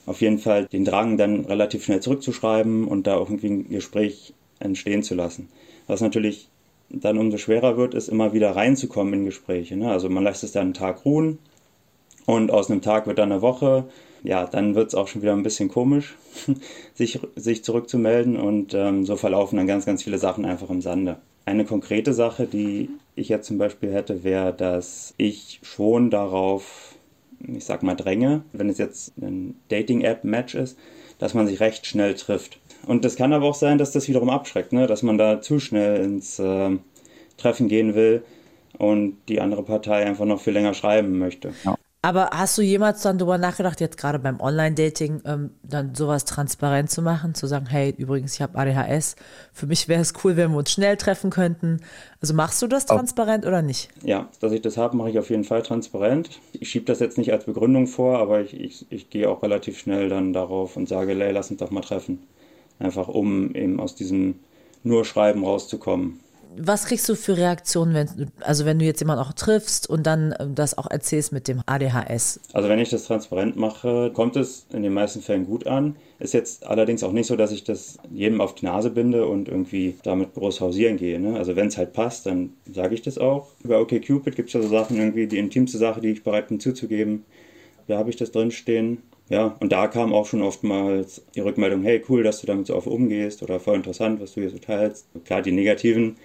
auf 0.07 0.21
jeden 0.21 0.39
Fall 0.39 0.67
den 0.67 0.85
Drang, 0.85 1.17
dann 1.17 1.45
relativ 1.45 1.85
schnell 1.85 2.01
zurückzuschreiben 2.01 2.87
und 2.87 3.07
da 3.07 3.17
auch 3.17 3.29
irgendwie 3.29 3.51
ein 3.51 3.69
Gespräch 3.69 4.35
entstehen 4.59 5.03
zu 5.03 5.15
lassen. 5.15 5.49
Was 5.87 6.01
natürlich 6.01 6.49
dann 6.91 7.19
umso 7.19 7.39
schwerer 7.39 7.77
wird, 7.77 7.95
ist 7.95 8.09
immer 8.09 8.33
wieder 8.33 8.55
reinzukommen 8.55 9.15
in 9.15 9.25
Gespräche. 9.25 9.77
Ne? 9.77 9.91
Also 9.91 10.09
man 10.09 10.25
lässt 10.25 10.45
es 10.45 10.53
dann 10.53 10.63
einen 10.63 10.75
Tag 10.75 11.05
ruhen 11.05 11.39
und 12.27 12.51
aus 12.51 12.71
einem 12.71 12.83
Tag 12.83 13.07
wird 13.07 13.19
dann 13.19 13.33
eine 13.33 13.43
Woche. 13.43 13.85
Ja, 14.23 14.47
dann 14.47 14.75
wird 14.75 14.89
es 14.89 14.95
auch 14.95 15.09
schon 15.09 15.23
wieder 15.23 15.33
ein 15.33 15.43
bisschen 15.43 15.69
komisch, 15.69 16.17
sich, 16.95 17.19
sich 17.35 17.65
zurückzumelden 17.65 18.37
und 18.37 18.73
ähm, 18.75 19.05
so 19.05 19.17
verlaufen 19.17 19.57
dann 19.57 19.67
ganz, 19.67 19.85
ganz 19.85 20.05
viele 20.05 20.19
Sachen 20.19 20.45
einfach 20.45 20.71
im 20.71 20.81
Sande. 20.81 21.17
Eine 21.45 21.65
konkrete 21.65 22.13
Sache, 22.13 22.47
die 22.47 22.89
ich 23.17 23.29
jetzt 23.29 23.49
zum 23.49 23.59
Beispiel 23.59 23.93
hätte, 23.93 24.23
wäre, 24.23 24.53
dass 24.53 25.15
ich 25.17 25.59
schon 25.63 26.11
darauf, 26.11 26.95
ich 27.47 27.65
sag 27.65 27.83
mal, 27.83 27.95
dränge, 27.95 28.43
wenn 28.53 28.69
es 28.69 28.79
jetzt 28.79 29.17
ein 29.19 29.57
Dating-App-Match 29.69 30.55
ist, 30.55 30.79
dass 31.19 31.35
man 31.35 31.47
sich 31.47 31.61
recht 31.61 31.87
schnell 31.87 32.15
trifft. 32.15 32.59
Und 32.87 33.05
das 33.05 33.17
kann 33.17 33.33
aber 33.33 33.47
auch 33.47 33.55
sein, 33.55 33.79
dass 33.79 33.93
das 33.93 34.09
wiederum 34.09 34.31
abschreckt, 34.31 34.73
ne? 34.73 34.87
dass 34.87 35.03
man 35.03 35.19
da 35.19 35.41
zu 35.41 35.61
schnell 35.61 36.03
ins 36.03 36.39
äh, 36.39 36.71
Treffen 37.37 37.69
gehen 37.69 37.95
will 37.95 38.23
und 38.79 39.17
die 39.29 39.41
andere 39.41 39.63
Partei 39.63 40.05
einfach 40.05 40.25
noch 40.25 40.41
viel 40.41 40.53
länger 40.53 40.75
schreiben 40.75 41.19
möchte. 41.19 41.53
Ja. 41.65 41.77
Aber 42.05 42.31
hast 42.33 42.59
du 42.59 42.63
jemals 42.63 43.01
dann 43.03 43.17
darüber 43.17 43.39
nachgedacht, 43.39 43.81
jetzt 43.81 43.97
gerade 43.97 44.19
beim 44.19 44.41
Online-Dating, 44.41 45.23
ähm, 45.25 45.51
dann 45.63 45.95
sowas 45.95 46.25
transparent 46.25 46.91
zu 46.91 47.01
machen, 47.01 47.37
zu 47.37 47.47
sagen, 47.47 47.67
hey, 47.67 47.95
übrigens, 47.97 48.35
ich 48.35 48.43
habe 48.43 48.59
ADHS, 48.59 49.15
für 49.53 49.69
mich 49.69 49.87
wäre 49.87 50.01
es 50.01 50.13
cool, 50.25 50.37
wenn 50.37 50.51
wir 50.51 50.59
uns 50.59 50.73
schnell 50.73 50.97
treffen 50.97 51.31
könnten. 51.31 51.81
Also 52.21 52.35
machst 52.35 52.61
du 52.61 52.67
das 52.67 52.87
transparent 52.87 53.47
oder 53.47 53.63
nicht? 53.63 53.89
Ja, 54.03 54.29
dass 54.41 54.51
ich 54.51 54.61
das 54.63 54.77
habe, 54.77 54.97
mache 54.97 55.11
ich 55.11 55.19
auf 55.21 55.31
jeden 55.31 55.45
Fall 55.45 55.63
transparent. 55.63 56.41
Ich 56.53 56.71
schiebe 56.71 56.87
das 56.87 56.99
jetzt 56.99 57.19
nicht 57.19 57.33
als 57.33 57.45
Begründung 57.45 57.87
vor, 57.87 58.19
aber 58.19 58.41
ich, 58.41 58.59
ich, 58.59 58.87
ich 58.91 59.09
gehe 59.09 59.31
auch 59.31 59.45
relativ 59.45 59.79
schnell 59.79 60.09
dann 60.09 60.33
darauf 60.33 60.77
und 60.77 60.89
sage, 60.89 61.15
hey, 61.15 61.31
lass 61.31 61.53
uns 61.53 61.61
doch 61.61 61.71
mal 61.71 61.83
treffen. 61.83 62.19
Einfach 62.81 63.07
um 63.07 63.55
eben 63.55 63.79
aus 63.79 63.95
diesem 63.95 64.41
nur 64.83 65.05
Schreiben 65.05 65.45
rauszukommen 65.45 66.19
was 66.57 66.87
kriegst 66.87 67.09
du 67.09 67.15
für 67.15 67.37
Reaktionen, 67.37 67.95
wenn, 67.95 68.31
also 68.41 68.65
wenn 68.65 68.79
du 68.79 68.85
jetzt 68.85 69.01
jemanden 69.01 69.25
auch 69.25 69.33
triffst 69.33 69.89
und 69.89 70.07
dann 70.07 70.35
ähm, 70.39 70.55
das 70.55 70.77
auch 70.77 70.91
erzählst 70.91 71.33
mit 71.33 71.49
dem 71.49 71.63
ADHS? 71.67 72.41
Also 72.53 72.69
wenn 72.69 72.79
ich 72.79 72.91
das 72.91 73.05
transparent 73.05 73.57
mache, 73.57 74.11
kommt 74.13 74.37
es 74.37 74.67
in 74.73 74.83
den 74.83 74.93
meisten 74.93 75.23
Fällen 75.23 75.47
gut 75.47 75.67
an. 75.67 75.97
Ist 76.19 76.35
jetzt 76.35 76.67
allerdings 76.67 77.03
auch 77.03 77.13
nicht 77.13 77.27
so, 77.27 77.37
dass 77.37 77.53
ich 77.53 77.65
das 77.65 77.99
jedem 78.11 78.41
auf 78.41 78.55
die 78.55 78.67
Nase 78.67 78.91
binde 78.91 79.27
und 79.27 79.49
irgendwie 79.49 79.97
damit 80.03 80.35
groß 80.35 80.61
hausieren 80.61 80.97
gehe. 80.97 81.19
Ne? 81.19 81.37
Also 81.37 81.57
wenn 81.57 81.69
es 81.69 81.77
halt 81.77 81.93
passt, 81.93 82.27
dann 82.27 82.51
sage 82.73 82.95
ich 82.95 83.03
das 83.03 83.19
auch. 83.19 83.49
Über 83.65 83.81
OkCupid 83.81 84.37
gibt 84.37 84.49
es 84.49 84.53
ja 84.53 84.63
so 84.63 84.69
Sachen, 84.69 84.99
irgendwie 84.99 85.27
die 85.27 85.39
intimste 85.39 85.79
Sache, 85.79 86.01
die 86.01 86.11
ich 86.11 86.23
bereit 86.23 86.49
bin 86.49 86.61
zuzugeben. 86.61 87.25
Da 87.89 87.99
habe 87.99 88.11
ich 88.11 88.17
das 88.17 88.31
drinstehen. 88.31 89.03
Ja, 89.29 89.57
und 89.61 89.73
da 89.73 89.87
kam 89.87 90.13
auch 90.13 90.27
schon 90.27 90.43
oftmals 90.43 91.23
die 91.35 91.41
Rückmeldung, 91.41 91.83
hey, 91.83 92.03
cool, 92.09 92.23
dass 92.23 92.41
du 92.43 92.47
damit 92.47 92.67
so 92.67 92.77
oft 92.77 92.87
umgehst 92.87 93.43
oder 93.43 93.61
voll 93.61 93.77
interessant, 93.77 94.21
was 94.21 94.35
du 94.35 94.43
hier 94.43 94.51
so 94.51 94.59
teilst. 94.59 95.07
Klar, 95.25 95.41
die 95.41 95.53
negativen 95.53 96.17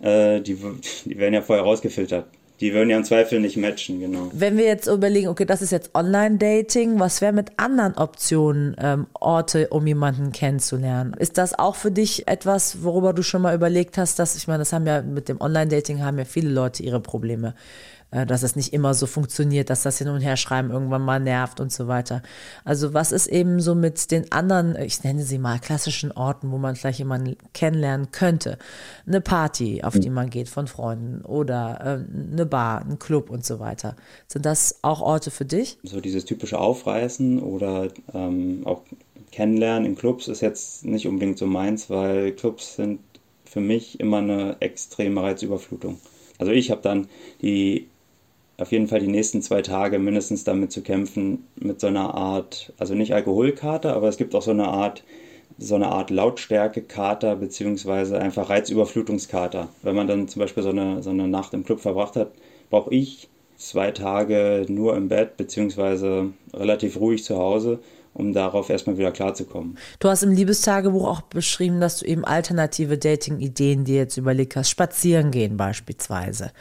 äh, 0.00 0.40
die, 0.40 0.58
die 1.04 1.18
werden 1.18 1.34
ja 1.34 1.42
vorher 1.42 1.64
rausgefiltert. 1.64 2.26
Die 2.60 2.74
würden 2.74 2.90
ja 2.90 2.98
im 2.98 3.04
Zweifel 3.04 3.40
nicht 3.40 3.56
matchen, 3.56 4.00
genau. 4.00 4.28
Wenn 4.34 4.58
wir 4.58 4.66
jetzt 4.66 4.86
überlegen, 4.86 5.28
okay, 5.28 5.46
das 5.46 5.62
ist 5.62 5.72
jetzt 5.72 5.94
Online-Dating, 5.94 7.00
was 7.00 7.22
wäre 7.22 7.32
mit 7.32 7.52
anderen 7.56 7.94
Optionen, 7.94 8.76
ähm, 8.78 9.06
Orte, 9.14 9.68
um 9.68 9.86
jemanden 9.86 10.30
kennenzulernen? 10.32 11.14
Ist 11.18 11.38
das 11.38 11.58
auch 11.58 11.74
für 11.74 11.90
dich 11.90 12.28
etwas, 12.28 12.82
worüber 12.82 13.14
du 13.14 13.22
schon 13.22 13.40
mal 13.40 13.54
überlegt 13.54 13.96
hast, 13.96 14.18
dass, 14.18 14.36
ich 14.36 14.46
meine, 14.46 14.58
das 14.58 14.74
haben 14.74 14.86
ja 14.86 15.00
mit 15.00 15.30
dem 15.30 15.40
Online-Dating 15.40 16.02
haben 16.02 16.18
ja 16.18 16.26
viele 16.26 16.50
Leute 16.50 16.82
ihre 16.82 17.00
Probleme. 17.00 17.54
Äh, 18.10 18.26
dass 18.26 18.42
es 18.42 18.56
nicht 18.56 18.72
immer 18.72 18.94
so 18.94 19.06
funktioniert, 19.06 19.70
dass 19.70 19.82
das 19.82 19.98
Hin- 19.98 20.08
und 20.08 20.20
Herschreiben 20.20 20.70
irgendwann 20.70 21.02
mal 21.02 21.20
nervt 21.20 21.60
und 21.60 21.72
so 21.72 21.86
weiter. 21.86 22.22
Also 22.64 22.92
was 22.92 23.12
ist 23.12 23.28
eben 23.28 23.60
so 23.60 23.74
mit 23.74 24.10
den 24.10 24.30
anderen, 24.32 24.76
ich 24.76 25.04
nenne 25.04 25.22
sie 25.22 25.38
mal 25.38 25.58
klassischen 25.58 26.10
Orten, 26.12 26.50
wo 26.50 26.58
man 26.58 26.76
vielleicht 26.76 26.98
jemanden 26.98 27.36
kennenlernen 27.52 28.10
könnte? 28.10 28.58
Eine 29.06 29.20
Party, 29.20 29.82
auf 29.82 29.98
die 29.98 30.10
man 30.10 30.30
geht 30.30 30.48
von 30.48 30.66
Freunden 30.66 31.24
oder 31.24 31.80
äh, 31.80 32.32
eine 32.32 32.46
Bar, 32.46 32.84
ein 32.84 32.98
Club 32.98 33.30
und 33.30 33.44
so 33.44 33.60
weiter. 33.60 33.96
Sind 34.26 34.44
das 34.44 34.80
auch 34.82 35.00
Orte 35.00 35.30
für 35.30 35.44
dich? 35.44 35.78
So 35.82 36.00
dieses 36.00 36.24
typische 36.24 36.58
Aufreißen 36.58 37.40
oder 37.40 37.88
ähm, 38.12 38.62
auch 38.64 38.82
Kennenlernen 39.30 39.84
in 39.84 39.94
Clubs 39.94 40.26
ist 40.26 40.40
jetzt 40.40 40.84
nicht 40.84 41.06
unbedingt 41.06 41.38
so 41.38 41.46
meins, 41.46 41.88
weil 41.88 42.32
Clubs 42.32 42.74
sind 42.74 42.98
für 43.44 43.60
mich 43.60 44.00
immer 44.00 44.18
eine 44.18 44.56
extreme 44.60 45.22
Reizüberflutung. 45.22 45.98
Also 46.38 46.52
ich 46.52 46.70
habe 46.70 46.80
dann 46.82 47.08
die 47.42 47.88
auf 48.60 48.72
jeden 48.72 48.88
Fall 48.88 49.00
die 49.00 49.08
nächsten 49.08 49.42
zwei 49.42 49.62
Tage 49.62 49.98
mindestens 49.98 50.44
damit 50.44 50.72
zu 50.72 50.82
kämpfen, 50.82 51.46
mit 51.56 51.80
so 51.80 51.86
einer 51.86 52.14
Art, 52.14 52.72
also 52.78 52.94
nicht 52.94 53.14
Alkoholkater, 53.14 53.94
aber 53.94 54.08
es 54.08 54.16
gibt 54.16 54.34
auch 54.34 54.42
so 54.42 54.50
eine 54.50 54.68
Art, 54.68 55.02
so 55.58 55.74
eine 55.74 55.88
Art 55.88 56.10
Lautstärke-Kater 56.10 57.36
beziehungsweise 57.36 58.18
einfach 58.18 58.50
Reizüberflutungskater. 58.50 59.68
Wenn 59.82 59.96
man 59.96 60.06
dann 60.06 60.28
zum 60.28 60.40
Beispiel 60.40 60.62
so 60.62 60.70
eine, 60.70 61.02
so 61.02 61.10
eine 61.10 61.28
Nacht 61.28 61.54
im 61.54 61.64
Club 61.64 61.80
verbracht 61.80 62.16
hat, 62.16 62.32
brauche 62.70 62.94
ich 62.94 63.28
zwei 63.56 63.90
Tage 63.90 64.64
nur 64.68 64.96
im 64.96 65.08
Bett 65.08 65.36
beziehungsweise 65.36 66.32
relativ 66.54 66.98
ruhig 66.98 67.24
zu 67.24 67.36
Hause, 67.36 67.80
um 68.14 68.32
darauf 68.32 68.70
erstmal 68.70 68.98
wieder 68.98 69.12
klarzukommen. 69.12 69.78
Du 69.98 70.08
hast 70.08 70.22
im 70.22 70.32
Liebestagebuch 70.32 71.06
auch 71.06 71.20
beschrieben, 71.22 71.80
dass 71.80 71.98
du 71.98 72.06
eben 72.06 72.24
alternative 72.24 72.96
Dating-Ideen 72.98 73.84
dir 73.84 73.96
jetzt 73.96 74.16
überlegt 74.16 74.56
hast, 74.56 74.70
spazieren 74.70 75.30
gehen 75.30 75.56
beispielsweise 75.56 76.52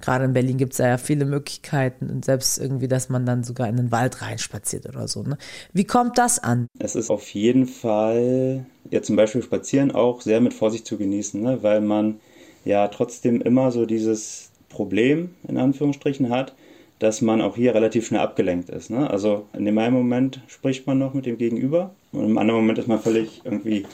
gerade 0.00 0.24
in 0.24 0.32
Berlin 0.32 0.56
gibt 0.58 0.72
es 0.72 0.78
ja 0.78 0.98
viele 0.98 1.24
Möglichkeiten 1.24 2.08
und 2.10 2.24
selbst 2.24 2.58
irgendwie, 2.58 2.88
dass 2.88 3.08
man 3.08 3.26
dann 3.26 3.44
sogar 3.44 3.68
in 3.68 3.76
den 3.76 3.90
Wald 3.90 4.22
reinspaziert 4.22 4.86
oder 4.86 5.08
so. 5.08 5.22
Ne? 5.22 5.38
Wie 5.72 5.84
kommt 5.84 6.18
das 6.18 6.38
an? 6.38 6.68
Es 6.78 6.94
ist 6.94 7.10
auf 7.10 7.28
jeden 7.30 7.66
Fall, 7.66 8.66
ja 8.90 9.02
zum 9.02 9.16
Beispiel 9.16 9.42
spazieren 9.42 9.90
auch 9.90 10.20
sehr 10.20 10.40
mit 10.40 10.54
Vorsicht 10.54 10.86
zu 10.86 10.96
genießen, 10.96 11.40
ne? 11.40 11.62
weil 11.62 11.80
man 11.80 12.20
ja 12.64 12.88
trotzdem 12.88 13.40
immer 13.40 13.72
so 13.72 13.86
dieses 13.86 14.50
Problem 14.68 15.34
in 15.46 15.56
Anführungsstrichen 15.56 16.30
hat, 16.30 16.54
dass 16.98 17.20
man 17.20 17.40
auch 17.40 17.56
hier 17.56 17.74
relativ 17.74 18.06
schnell 18.06 18.20
abgelenkt 18.20 18.70
ist. 18.70 18.90
Ne? 18.90 19.08
Also 19.08 19.46
in 19.52 19.64
dem 19.64 19.78
einen 19.78 19.94
Moment 19.94 20.42
spricht 20.48 20.86
man 20.86 20.98
noch 20.98 21.14
mit 21.14 21.26
dem 21.26 21.38
Gegenüber 21.38 21.94
und 22.12 22.24
im 22.24 22.38
anderen 22.38 22.60
Moment 22.60 22.78
ist 22.78 22.88
man 22.88 23.00
völlig 23.00 23.42
irgendwie 23.44 23.86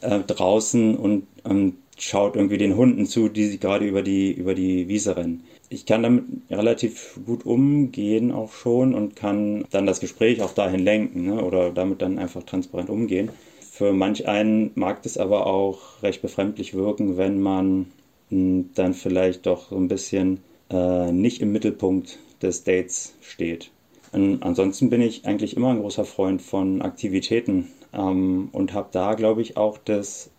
äh, 0.00 0.20
draußen 0.20 0.96
und 0.96 1.26
ähm, 1.44 1.76
schaut 2.00 2.36
irgendwie 2.36 2.58
den 2.58 2.76
Hunden 2.76 3.06
zu, 3.06 3.28
die 3.28 3.46
sich 3.46 3.60
gerade 3.60 3.86
über 3.86 4.02
die, 4.02 4.32
über 4.32 4.54
die 4.54 4.88
Wiese 4.88 5.16
rennen. 5.16 5.44
Ich 5.68 5.86
kann 5.86 6.02
damit 6.02 6.24
relativ 6.50 7.20
gut 7.24 7.46
umgehen 7.46 8.32
auch 8.32 8.52
schon 8.52 8.94
und 8.94 9.14
kann 9.14 9.64
dann 9.70 9.86
das 9.86 10.00
Gespräch 10.00 10.42
auch 10.42 10.52
dahin 10.52 10.80
lenken 10.80 11.26
ne? 11.26 11.44
oder 11.44 11.70
damit 11.70 12.02
dann 12.02 12.18
einfach 12.18 12.42
transparent 12.42 12.90
umgehen. 12.90 13.30
Für 13.70 13.92
manch 13.92 14.26
einen 14.26 14.72
mag 14.74 15.04
es 15.04 15.16
aber 15.16 15.46
auch 15.46 16.02
recht 16.02 16.22
befremdlich 16.22 16.74
wirken, 16.74 17.16
wenn 17.16 17.40
man 17.40 17.86
hm, 18.30 18.70
dann 18.74 18.94
vielleicht 18.94 19.46
doch 19.46 19.70
so 19.70 19.76
ein 19.76 19.88
bisschen 19.88 20.40
äh, 20.70 21.12
nicht 21.12 21.40
im 21.40 21.52
Mittelpunkt 21.52 22.18
des 22.42 22.64
Dates 22.64 23.14
steht. 23.20 23.70
Und 24.12 24.42
ansonsten 24.42 24.90
bin 24.90 25.02
ich 25.02 25.24
eigentlich 25.24 25.56
immer 25.56 25.70
ein 25.70 25.80
großer 25.80 26.04
Freund 26.04 26.42
von 26.42 26.82
Aktivitäten 26.82 27.68
ähm, 27.92 28.48
und 28.52 28.72
habe 28.72 28.88
da, 28.92 29.14
glaube 29.14 29.42
ich, 29.42 29.56
auch 29.56 29.78
das 29.78 30.30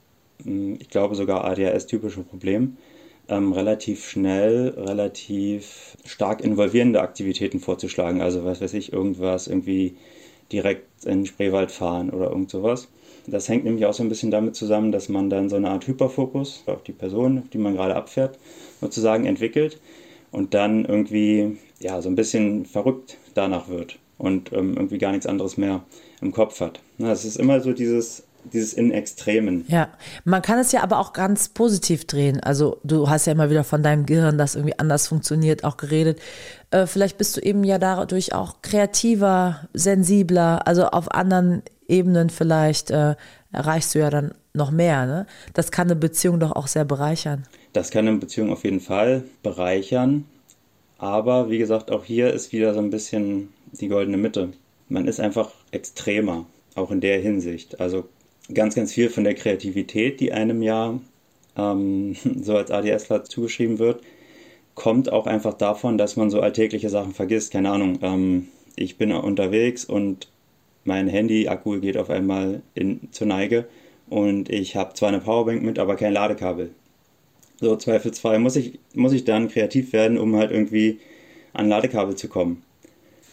ich 0.79 0.89
glaube 0.89 1.15
sogar 1.15 1.45
ADHS-typische 1.45 2.21
Problem, 2.21 2.77
ähm, 3.29 3.53
relativ 3.53 4.07
schnell, 4.07 4.69
relativ 4.77 5.97
stark 6.05 6.41
involvierende 6.41 7.01
Aktivitäten 7.01 7.59
vorzuschlagen. 7.59 8.21
Also 8.21 8.43
was 8.45 8.61
weiß 8.61 8.73
ich, 8.73 8.93
irgendwas 8.93 9.47
irgendwie 9.47 9.95
direkt 10.51 11.05
in 11.05 11.19
den 11.19 11.25
Spreewald 11.25 11.71
fahren 11.71 12.09
oder 12.09 12.29
irgend 12.29 12.49
sowas. 12.49 12.89
Das 13.27 13.47
hängt 13.47 13.63
nämlich 13.63 13.85
auch 13.85 13.93
so 13.93 14.03
ein 14.03 14.09
bisschen 14.09 14.31
damit 14.31 14.55
zusammen, 14.55 14.91
dass 14.91 15.07
man 15.07 15.29
dann 15.29 15.49
so 15.49 15.55
eine 15.55 15.69
Art 15.69 15.87
Hyperfokus 15.87 16.63
auf 16.65 16.83
die 16.83 16.91
Person, 16.91 17.39
auf 17.39 17.49
die 17.49 17.59
man 17.59 17.75
gerade 17.75 17.95
abfährt, 17.95 18.37
sozusagen 18.81 19.25
entwickelt 19.25 19.79
und 20.31 20.53
dann 20.53 20.85
irgendwie 20.85 21.57
ja 21.79 22.01
so 22.01 22.09
ein 22.09 22.15
bisschen 22.15 22.65
verrückt 22.65 23.17
danach 23.33 23.69
wird 23.69 23.99
und 24.17 24.51
ähm, 24.53 24.75
irgendwie 24.75 24.97
gar 24.97 25.11
nichts 25.11 25.27
anderes 25.27 25.57
mehr 25.57 25.83
im 26.21 26.31
Kopf 26.31 26.59
hat. 26.59 26.79
Es 26.99 27.25
ist 27.25 27.37
immer 27.37 27.61
so 27.61 27.73
dieses 27.73 28.23
dieses 28.45 28.73
in 28.73 28.91
Extremen. 28.91 29.65
Ja, 29.67 29.89
man 30.23 30.41
kann 30.41 30.59
es 30.59 30.71
ja 30.71 30.83
aber 30.83 30.99
auch 30.99 31.13
ganz 31.13 31.49
positiv 31.49 32.05
drehen. 32.05 32.39
Also 32.39 32.79
du 32.83 33.09
hast 33.09 33.25
ja 33.25 33.33
immer 33.33 33.49
wieder 33.49 33.63
von 33.63 33.83
deinem 33.83 34.05
Gehirn, 34.05 34.37
das 34.37 34.55
irgendwie 34.55 34.77
anders 34.79 35.07
funktioniert, 35.07 35.63
auch 35.63 35.77
geredet. 35.77 36.19
Äh, 36.71 36.87
vielleicht 36.87 37.17
bist 37.17 37.37
du 37.37 37.41
eben 37.41 37.63
ja 37.63 37.77
dadurch 37.77 38.33
auch 38.33 38.61
kreativer, 38.61 39.67
sensibler, 39.73 40.67
also 40.67 40.85
auf 40.87 41.11
anderen 41.11 41.63
Ebenen 41.87 42.29
vielleicht 42.29 42.91
äh, 42.91 43.15
erreichst 43.51 43.93
du 43.95 43.99
ja 43.99 44.09
dann 44.09 44.33
noch 44.53 44.71
mehr. 44.71 45.05
Ne? 45.05 45.27
Das 45.53 45.71
kann 45.71 45.87
eine 45.87 45.95
Beziehung 45.95 46.39
doch 46.39 46.53
auch 46.53 46.67
sehr 46.67 46.85
bereichern. 46.85 47.43
Das 47.73 47.91
kann 47.91 48.07
eine 48.07 48.17
Beziehung 48.17 48.51
auf 48.51 48.63
jeden 48.63 48.79
Fall 48.79 49.23
bereichern. 49.43 50.25
Aber 50.97 51.49
wie 51.49 51.57
gesagt, 51.57 51.91
auch 51.91 52.03
hier 52.03 52.31
ist 52.31 52.51
wieder 52.51 52.73
so 52.73 52.79
ein 52.79 52.91
bisschen 52.91 53.49
die 53.71 53.87
goldene 53.87 54.17
Mitte. 54.17 54.49
Man 54.87 55.07
ist 55.07 55.19
einfach 55.19 55.51
extremer 55.71 56.45
auch 56.75 56.91
in 56.91 57.01
der 57.01 57.19
Hinsicht. 57.19 57.79
Also 57.79 58.07
ganz, 58.53 58.75
ganz 58.75 58.93
viel 58.93 59.09
von 59.09 59.23
der 59.23 59.35
Kreativität, 59.35 60.19
die 60.19 60.31
einem 60.31 60.61
ja 60.61 60.99
ähm, 61.57 62.15
so 62.41 62.55
als 62.55 62.71
ADSler 62.71 63.23
zugeschrieben 63.23 63.79
wird, 63.79 64.01
kommt 64.75 65.11
auch 65.11 65.27
einfach 65.27 65.53
davon, 65.53 65.97
dass 65.97 66.15
man 66.15 66.29
so 66.29 66.41
alltägliche 66.41 66.89
Sachen 66.89 67.13
vergisst. 67.13 67.51
Keine 67.51 67.71
Ahnung, 67.71 67.99
ähm, 68.01 68.47
ich 68.75 68.97
bin 68.97 69.11
unterwegs 69.11 69.85
und 69.85 70.27
mein 70.83 71.07
Handy-Akku 71.07 71.79
geht 71.79 71.97
auf 71.97 72.09
einmal 72.09 72.61
in, 72.73 73.09
zur 73.11 73.27
Neige 73.27 73.67
und 74.09 74.49
ich 74.49 74.75
habe 74.75 74.93
zwar 74.93 75.09
eine 75.09 75.19
Powerbank 75.19 75.61
mit, 75.61 75.79
aber 75.79 75.95
kein 75.95 76.13
Ladekabel. 76.13 76.71
So 77.59 77.75
zweifelsfrei 77.75 78.39
muss 78.39 78.55
ich, 78.55 78.79
muss 78.95 79.13
ich 79.13 79.23
dann 79.23 79.47
kreativ 79.47 79.93
werden, 79.93 80.17
um 80.17 80.35
halt 80.35 80.51
irgendwie 80.51 80.99
an 81.53 81.69
Ladekabel 81.69 82.15
zu 82.15 82.27
kommen. 82.27 82.63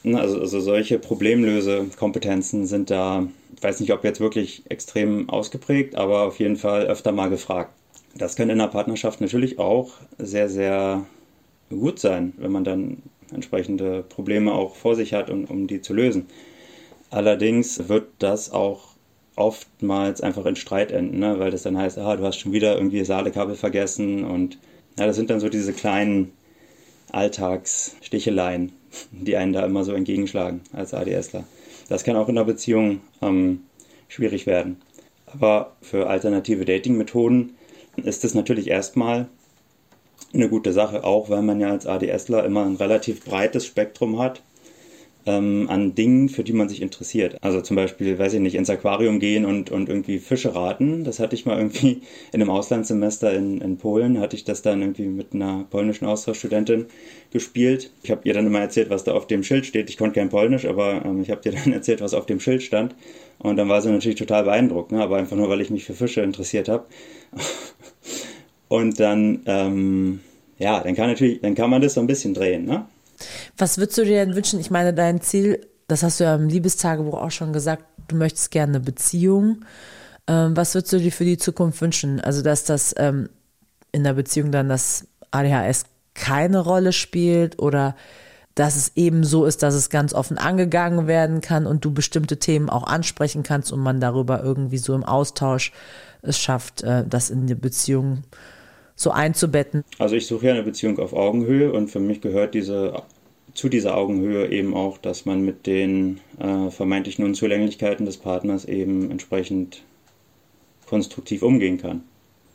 Also, 0.04 0.40
also 0.40 0.60
solche 0.60 0.98
Problemlöse-Kompetenzen 0.98 2.66
sind 2.66 2.90
da, 2.90 3.26
ich 3.58 3.64
weiß 3.64 3.80
nicht, 3.80 3.92
ob 3.92 4.04
jetzt 4.04 4.20
wirklich 4.20 4.62
extrem 4.68 5.28
ausgeprägt, 5.28 5.96
aber 5.96 6.22
auf 6.22 6.38
jeden 6.38 6.54
Fall 6.54 6.86
öfter 6.86 7.10
mal 7.10 7.28
gefragt. 7.28 7.72
Das 8.14 8.36
kann 8.36 8.50
in 8.50 8.60
einer 8.60 8.70
Partnerschaft 8.70 9.20
natürlich 9.20 9.58
auch 9.58 9.94
sehr, 10.16 10.48
sehr 10.48 11.04
gut 11.68 11.98
sein, 11.98 12.34
wenn 12.36 12.52
man 12.52 12.62
dann 12.62 13.02
entsprechende 13.34 14.04
Probleme 14.08 14.52
auch 14.52 14.76
vor 14.76 14.94
sich 14.94 15.12
hat, 15.12 15.28
um, 15.28 15.44
um 15.46 15.66
die 15.66 15.80
zu 15.80 15.92
lösen. 15.92 16.28
Allerdings 17.10 17.88
wird 17.88 18.06
das 18.20 18.52
auch 18.52 18.90
oftmals 19.34 20.20
einfach 20.20 20.46
in 20.46 20.54
Streit 20.54 20.92
enden, 20.92 21.18
ne? 21.18 21.40
weil 21.40 21.50
das 21.50 21.64
dann 21.64 21.76
heißt, 21.76 21.98
ah, 21.98 22.14
du 22.14 22.22
hast 22.22 22.38
schon 22.38 22.52
wieder 22.52 22.76
irgendwie 22.76 23.00
das 23.00 23.08
Ladekabel 23.08 23.56
vergessen 23.56 24.22
und 24.22 24.56
ja, 24.96 25.06
das 25.06 25.16
sind 25.16 25.30
dann 25.30 25.40
so 25.40 25.48
diese 25.48 25.72
kleinen 25.72 26.30
Alltagssticheleien, 27.10 28.70
die 29.10 29.36
einen 29.36 29.52
da 29.52 29.66
immer 29.66 29.82
so 29.82 29.94
entgegenschlagen 29.94 30.60
als 30.72 30.94
ADSler. 30.94 31.42
Das 31.88 32.04
kann 32.04 32.16
auch 32.16 32.28
in 32.28 32.36
einer 32.38 32.44
Beziehung 32.44 33.00
ähm, 33.22 33.64
schwierig 34.08 34.46
werden. 34.46 34.76
Aber 35.26 35.76
für 35.80 36.08
alternative 36.08 36.64
Dating-Methoden 36.64 37.54
ist 37.96 38.24
es 38.24 38.34
natürlich 38.34 38.68
erstmal 38.68 39.28
eine 40.32 40.48
gute 40.48 40.72
Sache, 40.72 41.04
auch 41.04 41.30
weil 41.30 41.42
man 41.42 41.60
ja 41.60 41.70
als 41.70 41.86
ADSler 41.86 42.44
immer 42.44 42.64
ein 42.64 42.76
relativ 42.76 43.24
breites 43.24 43.66
Spektrum 43.66 44.18
hat 44.18 44.42
ähm, 45.28 45.66
an 45.68 45.94
Dingen, 45.94 46.30
für 46.30 46.42
die 46.42 46.54
man 46.54 46.70
sich 46.70 46.80
interessiert. 46.80 47.36
Also 47.42 47.60
zum 47.60 47.76
Beispiel, 47.76 48.18
weiß 48.18 48.32
ich 48.32 48.40
nicht, 48.40 48.54
ins 48.54 48.70
Aquarium 48.70 49.20
gehen 49.20 49.44
und, 49.44 49.70
und 49.70 49.90
irgendwie 49.90 50.18
Fische 50.18 50.54
raten. 50.54 51.04
Das 51.04 51.20
hatte 51.20 51.34
ich 51.34 51.44
mal 51.44 51.58
irgendwie 51.58 52.00
in 52.32 52.40
einem 52.40 52.48
Auslandssemester 52.50 53.34
in, 53.34 53.60
in 53.60 53.76
Polen, 53.76 54.20
hatte 54.20 54.36
ich 54.36 54.44
das 54.44 54.62
dann 54.62 54.80
irgendwie 54.80 55.04
mit 55.04 55.34
einer 55.34 55.66
polnischen 55.68 56.06
Austauschstudentin 56.06 56.86
gespielt. 57.30 57.90
Ich 58.02 58.10
habe 58.10 58.22
ihr 58.24 58.32
dann 58.32 58.46
immer 58.46 58.60
erzählt, 58.60 58.88
was 58.88 59.04
da 59.04 59.12
auf 59.12 59.26
dem 59.26 59.42
Schild 59.42 59.66
steht. 59.66 59.90
Ich 59.90 59.98
konnte 59.98 60.18
kein 60.18 60.30
Polnisch, 60.30 60.64
aber 60.64 61.04
ähm, 61.04 61.20
ich 61.20 61.30
habe 61.30 61.42
ihr 61.44 61.52
dann 61.64 61.74
erzählt, 61.74 62.00
was 62.00 62.14
auf 62.14 62.24
dem 62.24 62.40
Schild 62.40 62.62
stand. 62.62 62.94
Und 63.38 63.56
dann 63.56 63.68
war 63.68 63.82
sie 63.82 63.90
natürlich 63.90 64.18
total 64.18 64.44
beeindruckt, 64.44 64.92
ne? 64.92 65.02
aber 65.02 65.18
einfach 65.18 65.36
nur, 65.36 65.50
weil 65.50 65.60
ich 65.60 65.70
mich 65.70 65.84
für 65.84 65.94
Fische 65.94 66.22
interessiert 66.22 66.68
habe. 66.68 66.86
Und 68.68 68.98
dann, 68.98 69.40
ähm, 69.46 70.20
ja, 70.58 70.80
dann 70.82 70.94
kann 70.94 71.08
natürlich, 71.08 71.40
dann 71.40 71.54
kann 71.54 71.70
man 71.70 71.82
das 71.82 71.94
so 71.94 72.00
ein 72.00 72.06
bisschen 72.06 72.34
drehen, 72.34 72.64
ne? 72.64 72.86
Was 73.56 73.78
würdest 73.78 73.98
du 73.98 74.04
dir 74.04 74.24
denn 74.24 74.34
wünschen? 74.34 74.60
Ich 74.60 74.70
meine, 74.70 74.94
dein 74.94 75.20
Ziel, 75.20 75.66
das 75.86 76.02
hast 76.02 76.20
du 76.20 76.24
ja 76.24 76.34
im 76.34 76.48
Liebestagebuch 76.48 77.14
auch 77.14 77.30
schon 77.30 77.52
gesagt, 77.52 77.84
du 78.08 78.16
möchtest 78.16 78.50
gerne 78.50 78.76
eine 78.76 78.80
Beziehung. 78.80 79.64
Ähm, 80.26 80.56
was 80.56 80.74
würdest 80.74 80.92
du 80.92 80.98
dir 80.98 81.12
für 81.12 81.24
die 81.24 81.38
Zukunft 81.38 81.80
wünschen? 81.80 82.20
Also, 82.20 82.42
dass 82.42 82.64
das 82.64 82.94
ähm, 82.98 83.28
in 83.92 84.04
der 84.04 84.14
Beziehung 84.14 84.52
dann 84.52 84.68
das 84.68 85.06
ADHS 85.30 85.84
keine 86.14 86.58
Rolle 86.58 86.92
spielt 86.92 87.58
oder 87.58 87.94
dass 88.54 88.74
es 88.74 88.92
eben 88.96 89.22
so 89.22 89.44
ist, 89.44 89.62
dass 89.62 89.74
es 89.74 89.88
ganz 89.88 90.12
offen 90.12 90.36
angegangen 90.36 91.06
werden 91.06 91.40
kann 91.40 91.64
und 91.64 91.84
du 91.84 91.92
bestimmte 91.92 92.38
Themen 92.38 92.68
auch 92.68 92.84
ansprechen 92.84 93.44
kannst 93.44 93.72
und 93.72 93.78
man 93.78 94.00
darüber 94.00 94.42
irgendwie 94.42 94.78
so 94.78 94.94
im 94.94 95.04
Austausch 95.04 95.72
es 96.22 96.38
schafft, 96.38 96.82
äh, 96.82 97.04
das 97.06 97.30
in 97.30 97.46
die 97.46 97.54
Beziehung 97.54 98.24
so 98.98 99.12
einzubetten. 99.12 99.84
Also 99.98 100.16
ich 100.16 100.26
suche 100.26 100.46
ja 100.46 100.52
eine 100.54 100.64
Beziehung 100.64 100.98
auf 100.98 101.12
Augenhöhe 101.12 101.72
und 101.72 101.88
für 101.88 102.00
mich 102.00 102.20
gehört 102.20 102.54
diese 102.54 103.02
zu 103.54 103.68
dieser 103.68 103.96
Augenhöhe 103.96 104.50
eben 104.50 104.74
auch, 104.74 104.98
dass 104.98 105.24
man 105.24 105.42
mit 105.42 105.66
den 105.66 106.20
äh, 106.38 106.70
vermeintlichen 106.70 107.24
Unzulänglichkeiten 107.24 108.06
des 108.06 108.18
Partners 108.18 108.64
eben 108.66 109.10
entsprechend 109.10 109.82
konstruktiv 110.86 111.42
umgehen 111.42 111.78
kann 111.78 112.02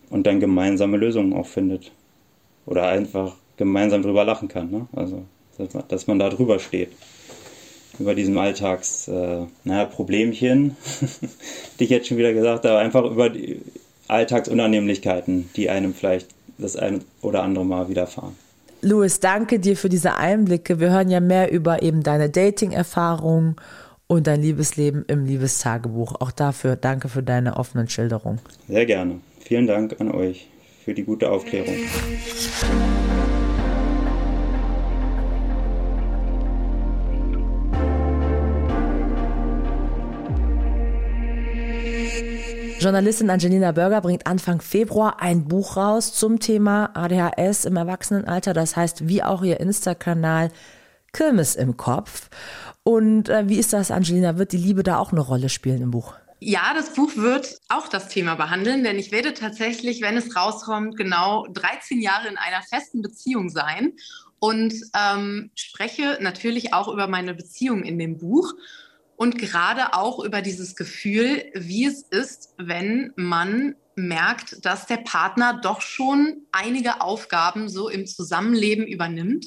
und 0.10 0.28
dann 0.28 0.40
gemeinsame 0.40 0.98
Lösungen 0.98 1.34
auch 1.34 1.48
findet 1.48 1.92
oder 2.66 2.88
einfach 2.88 3.36
gemeinsam 3.58 4.02
drüber 4.02 4.24
lachen 4.24 4.48
kann. 4.48 4.70
Ne? 4.70 4.88
Also 4.94 5.26
dass 5.58 5.74
man, 5.74 5.84
dass 5.88 6.08
man 6.08 6.20
da 6.20 6.30
drüber 6.30 6.60
steht 6.60 6.90
über 8.00 8.16
diesem 8.16 8.38
Alltags, 8.38 9.08
äh, 9.08 9.46
naja, 9.64 9.90
die 10.00 11.84
ich 11.84 11.90
jetzt 11.90 12.08
schon 12.08 12.18
wieder 12.18 12.34
gesagt 12.34 12.66
habe, 12.66 12.80
einfach 12.80 13.06
über 13.06 13.30
die 13.30 13.62
Alltagsunannehmlichkeiten, 14.08 15.50
die 15.56 15.70
einem 15.70 15.94
vielleicht 15.94 16.30
das 16.58 16.76
ein 16.76 17.04
oder 17.22 17.44
andere 17.44 17.66
Mal 17.66 17.90
widerfahren. 17.90 18.36
Louis, 18.82 19.20
danke 19.20 19.60
dir 19.60 19.78
für 19.78 19.90
diese 19.90 20.16
Einblicke. 20.16 20.80
Wir 20.80 20.92
hören 20.92 21.10
ja 21.10 21.22
mehr 21.22 21.52
über 21.52 21.82
eben 21.82 22.04
deine 22.04 22.30
Dating-Erfahrungen 22.30 23.56
und 24.08 24.28
dein 24.28 24.42
Liebesleben 24.42 25.06
im 25.08 25.26
Liebestagebuch. 25.26 26.16
Auch 26.20 26.32
dafür 26.32 26.76
danke 26.76 27.08
für 27.08 27.24
deine 27.24 27.58
offenen 27.58 27.88
Schilderungen. 27.88 28.40
Sehr 28.68 28.86
gerne. 28.86 29.22
Vielen 29.40 29.68
Dank 29.68 30.00
an 30.00 30.12
euch 30.12 30.48
für 30.84 30.94
die 30.94 31.04
gute 31.04 31.32
Aufklärung. 31.32 31.76
Journalistin 42.84 43.30
Angelina 43.30 43.72
Berger 43.72 44.02
bringt 44.02 44.28
Anfang 44.28 44.60
Februar 44.60 45.22
ein 45.22 45.48
Buch 45.48 45.78
raus 45.78 46.14
zum 46.14 46.42
Thema 46.42 46.92
ADHS 46.96 47.64
im 47.64 47.78
Erwachsenenalter. 47.78 48.54
Das 48.54 48.76
heißt, 48.76 49.08
wie 49.08 49.24
auch 49.24 49.42
ihr 49.42 49.62
Insta-Kanal 49.62 50.52
Kirmes 51.14 51.56
im 51.56 51.78
Kopf. 51.78 52.30
Und 52.84 53.30
äh, 53.30 53.48
wie 53.48 53.58
ist 53.58 53.72
das, 53.72 53.90
Angelina? 53.90 54.38
Wird 54.38 54.52
die 54.52 54.58
Liebe 54.58 54.84
da 54.84 54.98
auch 54.98 55.14
eine 55.14 55.22
Rolle 55.22 55.48
spielen 55.48 55.82
im 55.82 55.92
Buch? 55.92 56.14
Ja, 56.42 56.74
das 56.76 56.94
Buch 56.94 57.16
wird 57.16 57.58
auch 57.70 57.88
das 57.88 58.10
Thema 58.10 58.36
behandeln, 58.36 58.84
denn 58.84 59.00
ich 59.00 59.14
werde 59.14 59.34
tatsächlich, 59.34 60.02
wenn 60.02 60.18
es 60.18 60.36
rauskommt, 60.36 60.98
genau 60.98 61.48
13 61.54 62.02
Jahre 62.02 62.28
in 62.28 62.36
einer 62.38 62.64
festen 62.64 63.02
Beziehung 63.02 63.50
sein 63.50 63.94
und 64.40 64.74
ähm, 64.94 65.52
spreche 65.56 66.18
natürlich 66.20 66.74
auch 66.74 66.90
über 66.90 67.08
meine 67.08 67.34
Beziehung 67.34 67.84
in 67.84 67.98
dem 67.98 68.18
Buch 68.18 68.52
und 69.16 69.38
gerade 69.38 69.94
auch 69.94 70.24
über 70.24 70.42
dieses 70.42 70.76
Gefühl, 70.76 71.52
wie 71.54 71.86
es 71.86 72.04
ist, 72.04 72.54
wenn 72.58 73.14
man 73.16 73.76
merkt, 73.96 74.66
dass 74.66 74.88
der 74.88 74.98
Partner 74.98 75.60
doch 75.62 75.82
schon 75.82 76.48
einige 76.52 77.02
Aufgaben 77.02 77.70
so 77.70 77.90
im 77.90 78.08
Zusammenleben 78.08 78.88
übernimmt 78.88 79.46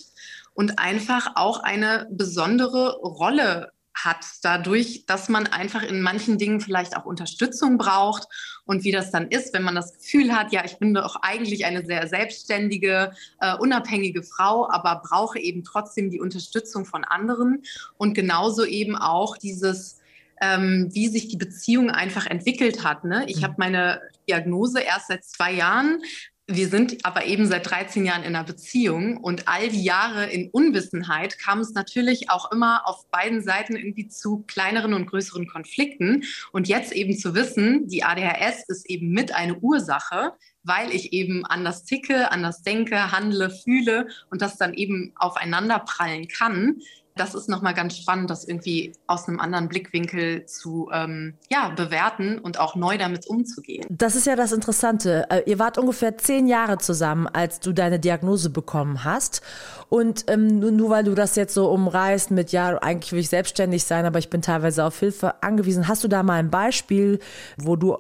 und 0.55 0.79
einfach 0.79 1.33
auch 1.35 1.61
eine 1.61 2.09
besondere 2.11 2.97
Rolle 3.01 3.73
hat, 4.05 4.25
dadurch, 4.43 5.05
dass 5.07 5.29
man 5.29 5.47
einfach 5.47 5.83
in 5.83 6.03
manchen 6.03 6.39
Dingen 6.39 6.61
vielleicht 6.61 6.97
auch 6.97 7.05
Unterstützung 7.05 7.79
braucht 7.79 8.29
und 8.65 8.85
wie 8.85 8.93
das 8.93 9.11
dann 9.11 9.29
ist, 9.29 9.55
wenn 9.55 9.63
man 9.63 9.75
das 9.75 9.95
Gefühl 9.95 10.35
hat, 10.35 10.53
ja, 10.53 10.65
ich 10.65 10.79
bin 10.79 10.95
doch 10.95 11.17
eigentlich 11.23 11.65
eine 11.65 11.85
sehr 11.85 12.07
selbstständige, 12.07 13.13
äh, 13.41 13.57
unabhängige 13.57 14.23
Frau, 14.23 14.69
aber 14.71 15.03
brauche 15.05 15.39
eben 15.39 15.65
trotzdem 15.65 16.11
die 16.11 16.21
Unterstützung 16.21 16.85
von 16.85 17.05
anderen 17.05 17.63
und 17.97 18.15
genauso 18.15 18.65
eben 18.65 18.97
auch 18.97 19.37
dieses 19.37 20.01
ähm, 20.41 20.91
wie 20.93 21.09
sich 21.09 21.29
die 21.29 21.37
Beziehung 21.37 21.91
einfach 21.91 22.27
entwickelt 22.27 22.85
hat. 22.85 23.05
Ne? 23.05 23.25
Ich 23.27 23.39
mhm. 23.39 23.45
habe 23.45 23.55
meine 23.57 24.03
Diagnose 24.29 24.81
erst 24.81 25.09
seit 25.09 25.25
zwei 25.25 25.53
Jahren, 25.53 26.03
wir 26.49 26.69
sind 26.69 27.05
aber 27.05 27.27
eben 27.27 27.47
seit 27.47 27.69
13 27.69 28.05
Jahren 28.05 28.23
in 28.23 28.37
einer 28.37 28.45
Beziehung 28.45 29.17
und 29.17 29.49
all 29.49 29.69
die 29.69 29.83
Jahre 29.83 30.27
in 30.27 30.49
Unwissenheit 30.51 31.41
kam 31.41 31.59
es 31.59 31.73
natürlich 31.73 32.31
auch 32.31 32.53
immer 32.53 32.87
auf 32.87 33.09
beiden 33.11 33.43
Seiten 33.43 33.75
irgendwie 33.75 34.07
zu 34.07 34.45
kleineren 34.47 34.95
und 34.95 35.07
größeren 35.07 35.49
Konflikten. 35.49 36.23
Und 36.53 36.69
jetzt 36.69 36.93
eben 36.93 37.19
zu 37.19 37.35
wissen, 37.35 37.89
die 37.89 38.05
ADHS 38.05 38.65
ist 38.69 38.89
eben 38.89 39.11
mit 39.11 39.35
eine 39.35 39.57
Ursache, 39.57 40.35
weil 40.63 40.95
ich 40.95 41.13
eben 41.13 41.45
anders 41.45 41.85
ticke, 41.85 42.31
anders 42.31 42.63
denke, 42.63 43.11
handle, 43.11 43.51
fühle 43.51 44.07
und 44.31 44.41
das 44.41 44.57
dann 44.57 44.73
eben 44.73 45.13
aufeinander 45.17 45.81
prallen 45.81 46.29
kann, 46.29 46.81
das 47.17 47.35
ist 47.35 47.49
nochmal 47.49 47.75
ganz 47.75 47.97
spannend, 47.97 48.31
das 48.31 48.47
irgendwie 48.47 48.93
aus 49.07 49.27
einem 49.27 49.41
anderen 49.41 49.69
Blickwinkel 49.69 50.45
zu 50.47 50.91
ähm, 50.93 51.35
ja, 51.51 51.71
bewerten 51.71 52.39
und 52.39 52.61
auch 52.61 52.77
neu 52.77 52.99
damit 52.99 53.27
umzugehen. 53.27 53.87
Das 53.91 54.15
ist 54.15 54.27
ja 54.27 54.37
das 54.37 54.53
Interessante. 54.53 55.27
Äh, 55.31 55.43
ihr 55.47 55.59
wart 55.59 55.79
ungefähr 55.79 56.19
zehn 56.19 56.47
Jahre 56.47 56.79
zusammen, 56.79 57.27
als 57.27 57.61
du 57.61 57.73
deine 57.73 57.99
Diagnose 57.99 58.51
bekommen 58.51 59.03
hast. 59.03 59.41
Und 59.89 60.25
ähm, 60.29 60.61
nur, 60.61 60.71
nur 60.71 60.91
weil 60.91 61.05
du 61.05 61.15
das 61.15 61.37
jetzt 61.37 61.55
so 61.55 61.71
umreißt 61.71 62.31
mit, 62.33 62.53
ja, 62.53 62.77
eigentlich 62.83 63.13
will 63.13 63.21
ich 63.21 63.31
selbstständig 63.31 63.85
sein, 63.85 64.05
aber 64.05 64.19
ich 64.19 64.29
bin 64.29 64.43
teilweise 64.43 64.85
auf 64.85 64.99
Hilfe 64.99 65.43
angewiesen. 65.43 65.89
Hast 65.89 66.05
du 66.05 66.09
da 66.09 66.23
mal 66.23 66.39
ein 66.39 66.51
Beispiel, 66.51 67.19
wo 67.57 67.77
du 67.77 67.97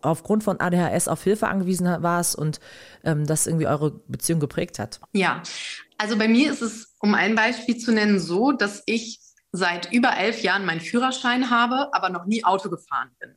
aufgrund 0.00 0.42
von 0.42 0.60
ADHS 0.60 1.06
auf 1.06 1.22
Hilfe 1.22 1.46
angewiesen 1.46 1.86
warst 2.02 2.34
und 2.34 2.58
ähm, 3.04 3.26
das 3.26 3.46
irgendwie 3.46 3.68
eure 3.68 3.92
Beziehung 4.08 4.40
geprägt 4.40 4.80
hat? 4.80 5.00
Ja, 5.12 5.42
also 6.02 6.18
bei 6.18 6.26
mir 6.26 6.50
ist 6.50 6.62
es, 6.62 6.96
um 6.98 7.14
ein 7.14 7.36
Beispiel 7.36 7.76
zu 7.76 7.92
nennen, 7.92 8.18
so, 8.18 8.50
dass 8.50 8.82
ich 8.86 9.20
seit 9.52 9.92
über 9.92 10.16
elf 10.16 10.42
Jahren 10.42 10.66
meinen 10.66 10.80
Führerschein 10.80 11.48
habe, 11.48 11.94
aber 11.94 12.08
noch 12.08 12.26
nie 12.26 12.42
Auto 12.42 12.70
gefahren 12.70 13.10
bin. 13.20 13.36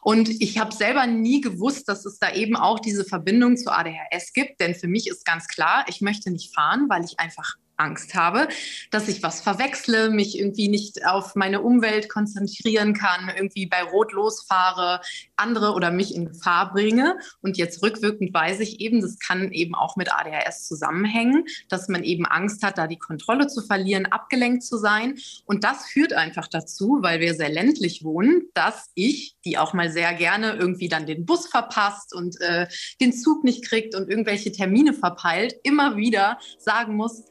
Und 0.00 0.30
ich 0.40 0.58
habe 0.58 0.74
selber 0.74 1.06
nie 1.06 1.42
gewusst, 1.42 1.90
dass 1.90 2.06
es 2.06 2.18
da 2.18 2.32
eben 2.32 2.56
auch 2.56 2.80
diese 2.80 3.04
Verbindung 3.04 3.58
zu 3.58 3.70
ADHS 3.70 4.32
gibt, 4.32 4.62
denn 4.62 4.74
für 4.74 4.88
mich 4.88 5.08
ist 5.08 5.26
ganz 5.26 5.46
klar, 5.46 5.84
ich 5.88 6.00
möchte 6.00 6.30
nicht 6.30 6.54
fahren, 6.54 6.86
weil 6.88 7.04
ich 7.04 7.20
einfach 7.20 7.56
Angst 7.76 8.14
habe, 8.14 8.48
dass 8.90 9.08
ich 9.08 9.22
was 9.22 9.40
verwechsle, 9.40 10.10
mich 10.10 10.38
irgendwie 10.38 10.68
nicht 10.68 11.06
auf 11.06 11.34
meine 11.34 11.60
Umwelt 11.60 12.08
konzentrieren 12.08 12.94
kann, 12.94 13.30
irgendwie 13.34 13.66
bei 13.66 13.82
Rot 13.82 14.12
losfahre, 14.12 15.00
andere 15.36 15.72
oder 15.72 15.90
mich 15.90 16.14
in 16.14 16.26
Gefahr 16.26 16.72
bringe. 16.72 17.18
Und 17.42 17.56
jetzt 17.56 17.82
rückwirkend 17.82 18.32
weiß 18.32 18.60
ich 18.60 18.80
eben, 18.80 19.00
das 19.00 19.18
kann 19.18 19.52
eben 19.52 19.74
auch 19.74 19.96
mit 19.96 20.12
ADHS 20.12 20.66
zusammenhängen, 20.66 21.44
dass 21.68 21.88
man 21.88 22.02
eben 22.02 22.26
Angst 22.26 22.62
hat, 22.62 22.78
da 22.78 22.86
die 22.86 22.98
Kontrolle 22.98 23.46
zu 23.46 23.62
verlieren, 23.62 24.06
abgelenkt 24.06 24.62
zu 24.62 24.78
sein. 24.78 25.18
Und 25.44 25.64
das 25.64 25.86
führt 25.86 26.12
einfach 26.12 26.48
dazu, 26.48 26.98
weil 27.00 27.20
wir 27.20 27.34
sehr 27.34 27.50
ländlich 27.50 28.04
wohnen, 28.04 28.48
dass 28.54 28.90
ich, 28.94 29.36
die 29.44 29.58
auch 29.58 29.72
mal 29.72 29.90
sehr 29.90 30.14
gerne 30.14 30.54
irgendwie 30.54 30.88
dann 30.88 31.06
den 31.06 31.26
Bus 31.26 31.46
verpasst 31.46 32.14
und 32.14 32.40
äh, 32.40 32.66
den 33.00 33.12
Zug 33.12 33.44
nicht 33.44 33.64
kriegt 33.64 33.94
und 33.94 34.08
irgendwelche 34.08 34.52
Termine 34.52 34.92
verpeilt, 34.92 35.54
immer 35.62 35.96
wieder 35.96 36.38
sagen 36.58 36.96
muss, 36.96 37.24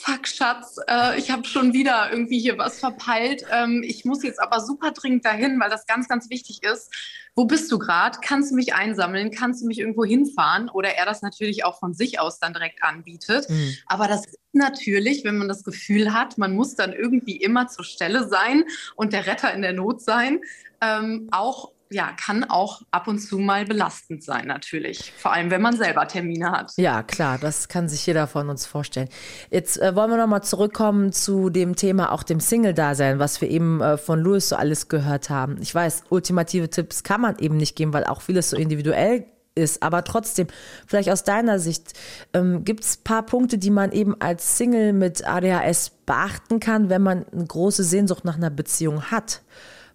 fuck 0.00 0.26
Schatz, 0.26 0.76
äh, 0.88 1.18
ich 1.18 1.30
habe 1.30 1.44
schon 1.44 1.72
wieder 1.72 2.10
irgendwie 2.10 2.38
hier 2.38 2.58
was 2.58 2.80
verpeilt. 2.80 3.44
Ähm, 3.50 3.82
ich 3.84 4.04
muss 4.04 4.22
jetzt 4.22 4.40
aber 4.40 4.60
super 4.60 4.92
dringend 4.92 5.24
dahin, 5.24 5.60
weil 5.60 5.70
das 5.70 5.86
ganz, 5.86 6.08
ganz 6.08 6.30
wichtig 6.30 6.62
ist. 6.62 6.90
Wo 7.34 7.44
bist 7.44 7.70
du 7.70 7.78
gerade? 7.78 8.18
Kannst 8.22 8.50
du 8.50 8.56
mich 8.56 8.74
einsammeln? 8.74 9.30
Kannst 9.30 9.62
du 9.62 9.66
mich 9.66 9.78
irgendwo 9.78 10.04
hinfahren? 10.04 10.68
Oder 10.68 10.96
er 10.96 11.04
das 11.04 11.22
natürlich 11.22 11.64
auch 11.64 11.78
von 11.78 11.94
sich 11.94 12.18
aus 12.18 12.38
dann 12.38 12.52
direkt 12.52 12.82
anbietet. 12.82 13.48
Mhm. 13.48 13.76
Aber 13.86 14.08
das 14.08 14.26
ist 14.26 14.38
natürlich, 14.52 15.24
wenn 15.24 15.36
man 15.36 15.48
das 15.48 15.64
Gefühl 15.64 16.12
hat, 16.12 16.38
man 16.38 16.54
muss 16.54 16.74
dann 16.74 16.92
irgendwie 16.92 17.36
immer 17.36 17.68
zur 17.68 17.84
Stelle 17.84 18.28
sein 18.28 18.64
und 18.96 19.12
der 19.12 19.26
Retter 19.26 19.52
in 19.52 19.62
der 19.62 19.72
Not 19.72 20.02
sein, 20.02 20.40
ähm, 20.80 21.28
auch 21.30 21.72
ja, 21.92 22.12
kann 22.12 22.44
auch 22.44 22.82
ab 22.92 23.08
und 23.08 23.18
zu 23.18 23.38
mal 23.38 23.64
belastend 23.64 24.22
sein, 24.22 24.46
natürlich. 24.46 25.12
Vor 25.16 25.32
allem, 25.32 25.50
wenn 25.50 25.60
man 25.60 25.76
selber 25.76 26.06
Termine 26.06 26.52
hat. 26.52 26.72
Ja, 26.76 27.02
klar, 27.02 27.38
das 27.38 27.68
kann 27.68 27.88
sich 27.88 28.06
jeder 28.06 28.28
von 28.28 28.48
uns 28.48 28.64
vorstellen. 28.64 29.08
Jetzt 29.50 29.80
äh, 29.80 29.96
wollen 29.96 30.10
wir 30.10 30.16
nochmal 30.16 30.44
zurückkommen 30.44 31.12
zu 31.12 31.50
dem 31.50 31.74
Thema, 31.74 32.12
auch 32.12 32.22
dem 32.22 32.38
Single-Dasein, 32.38 33.18
was 33.18 33.40
wir 33.40 33.50
eben 33.50 33.80
äh, 33.80 33.98
von 33.98 34.20
Louis 34.20 34.48
so 34.48 34.56
alles 34.56 34.88
gehört 34.88 35.30
haben. 35.30 35.58
Ich 35.60 35.74
weiß, 35.74 36.04
ultimative 36.10 36.70
Tipps 36.70 37.02
kann 37.02 37.20
man 37.20 37.38
eben 37.38 37.56
nicht 37.56 37.74
geben, 37.74 37.92
weil 37.92 38.04
auch 38.04 38.22
vieles 38.22 38.50
so 38.50 38.56
individuell 38.56 39.26
ist. 39.56 39.82
Aber 39.82 40.04
trotzdem, 40.04 40.46
vielleicht 40.86 41.10
aus 41.10 41.24
deiner 41.24 41.58
Sicht, 41.58 41.94
ähm, 42.34 42.64
gibt 42.64 42.84
es 42.84 42.98
ein 42.98 43.04
paar 43.04 43.26
Punkte, 43.26 43.58
die 43.58 43.70
man 43.70 43.90
eben 43.90 44.14
als 44.20 44.56
Single 44.56 44.92
mit 44.92 45.26
ADHS 45.26 45.90
beachten 46.06 46.60
kann, 46.60 46.88
wenn 46.88 47.02
man 47.02 47.26
eine 47.32 47.46
große 47.46 47.82
Sehnsucht 47.82 48.24
nach 48.24 48.36
einer 48.36 48.50
Beziehung 48.50 49.10
hat? 49.10 49.42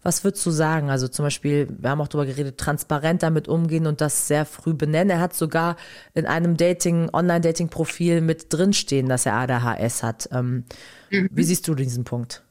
Was 0.06 0.24
würdest 0.24 0.46
du 0.46 0.52
sagen? 0.52 0.92
Also 0.92 1.08
zum 1.08 1.26
Beispiel, 1.26 1.68
wir 1.80 1.90
haben 1.90 2.00
auch 2.00 2.08
darüber 2.08 2.28
geredet, 2.28 2.60
transparent 2.60 3.24
damit 3.24 3.48
umgehen 3.48 3.88
und 3.88 4.02
das 4.02 4.28
sehr 4.28 4.46
früh 4.46 4.76
benennen. 4.76 5.10
Er 5.10 5.20
hat 5.20 5.36
sogar 5.36 5.78
in 6.14 6.28
einem 6.28 6.58
Dating, 6.58 7.10
Online-Dating-Profil 7.12 8.22
mit 8.22 8.54
drinstehen, 8.54 9.10
dass 9.10 9.26
er 9.26 9.34
ADHS 9.34 10.04
hat. 10.04 10.30
Ähm, 10.32 10.66
mhm. 11.10 11.28
Wie 11.32 11.44
siehst 11.44 11.68
du 11.68 11.74
diesen 11.74 12.04
Punkt? 12.04 12.44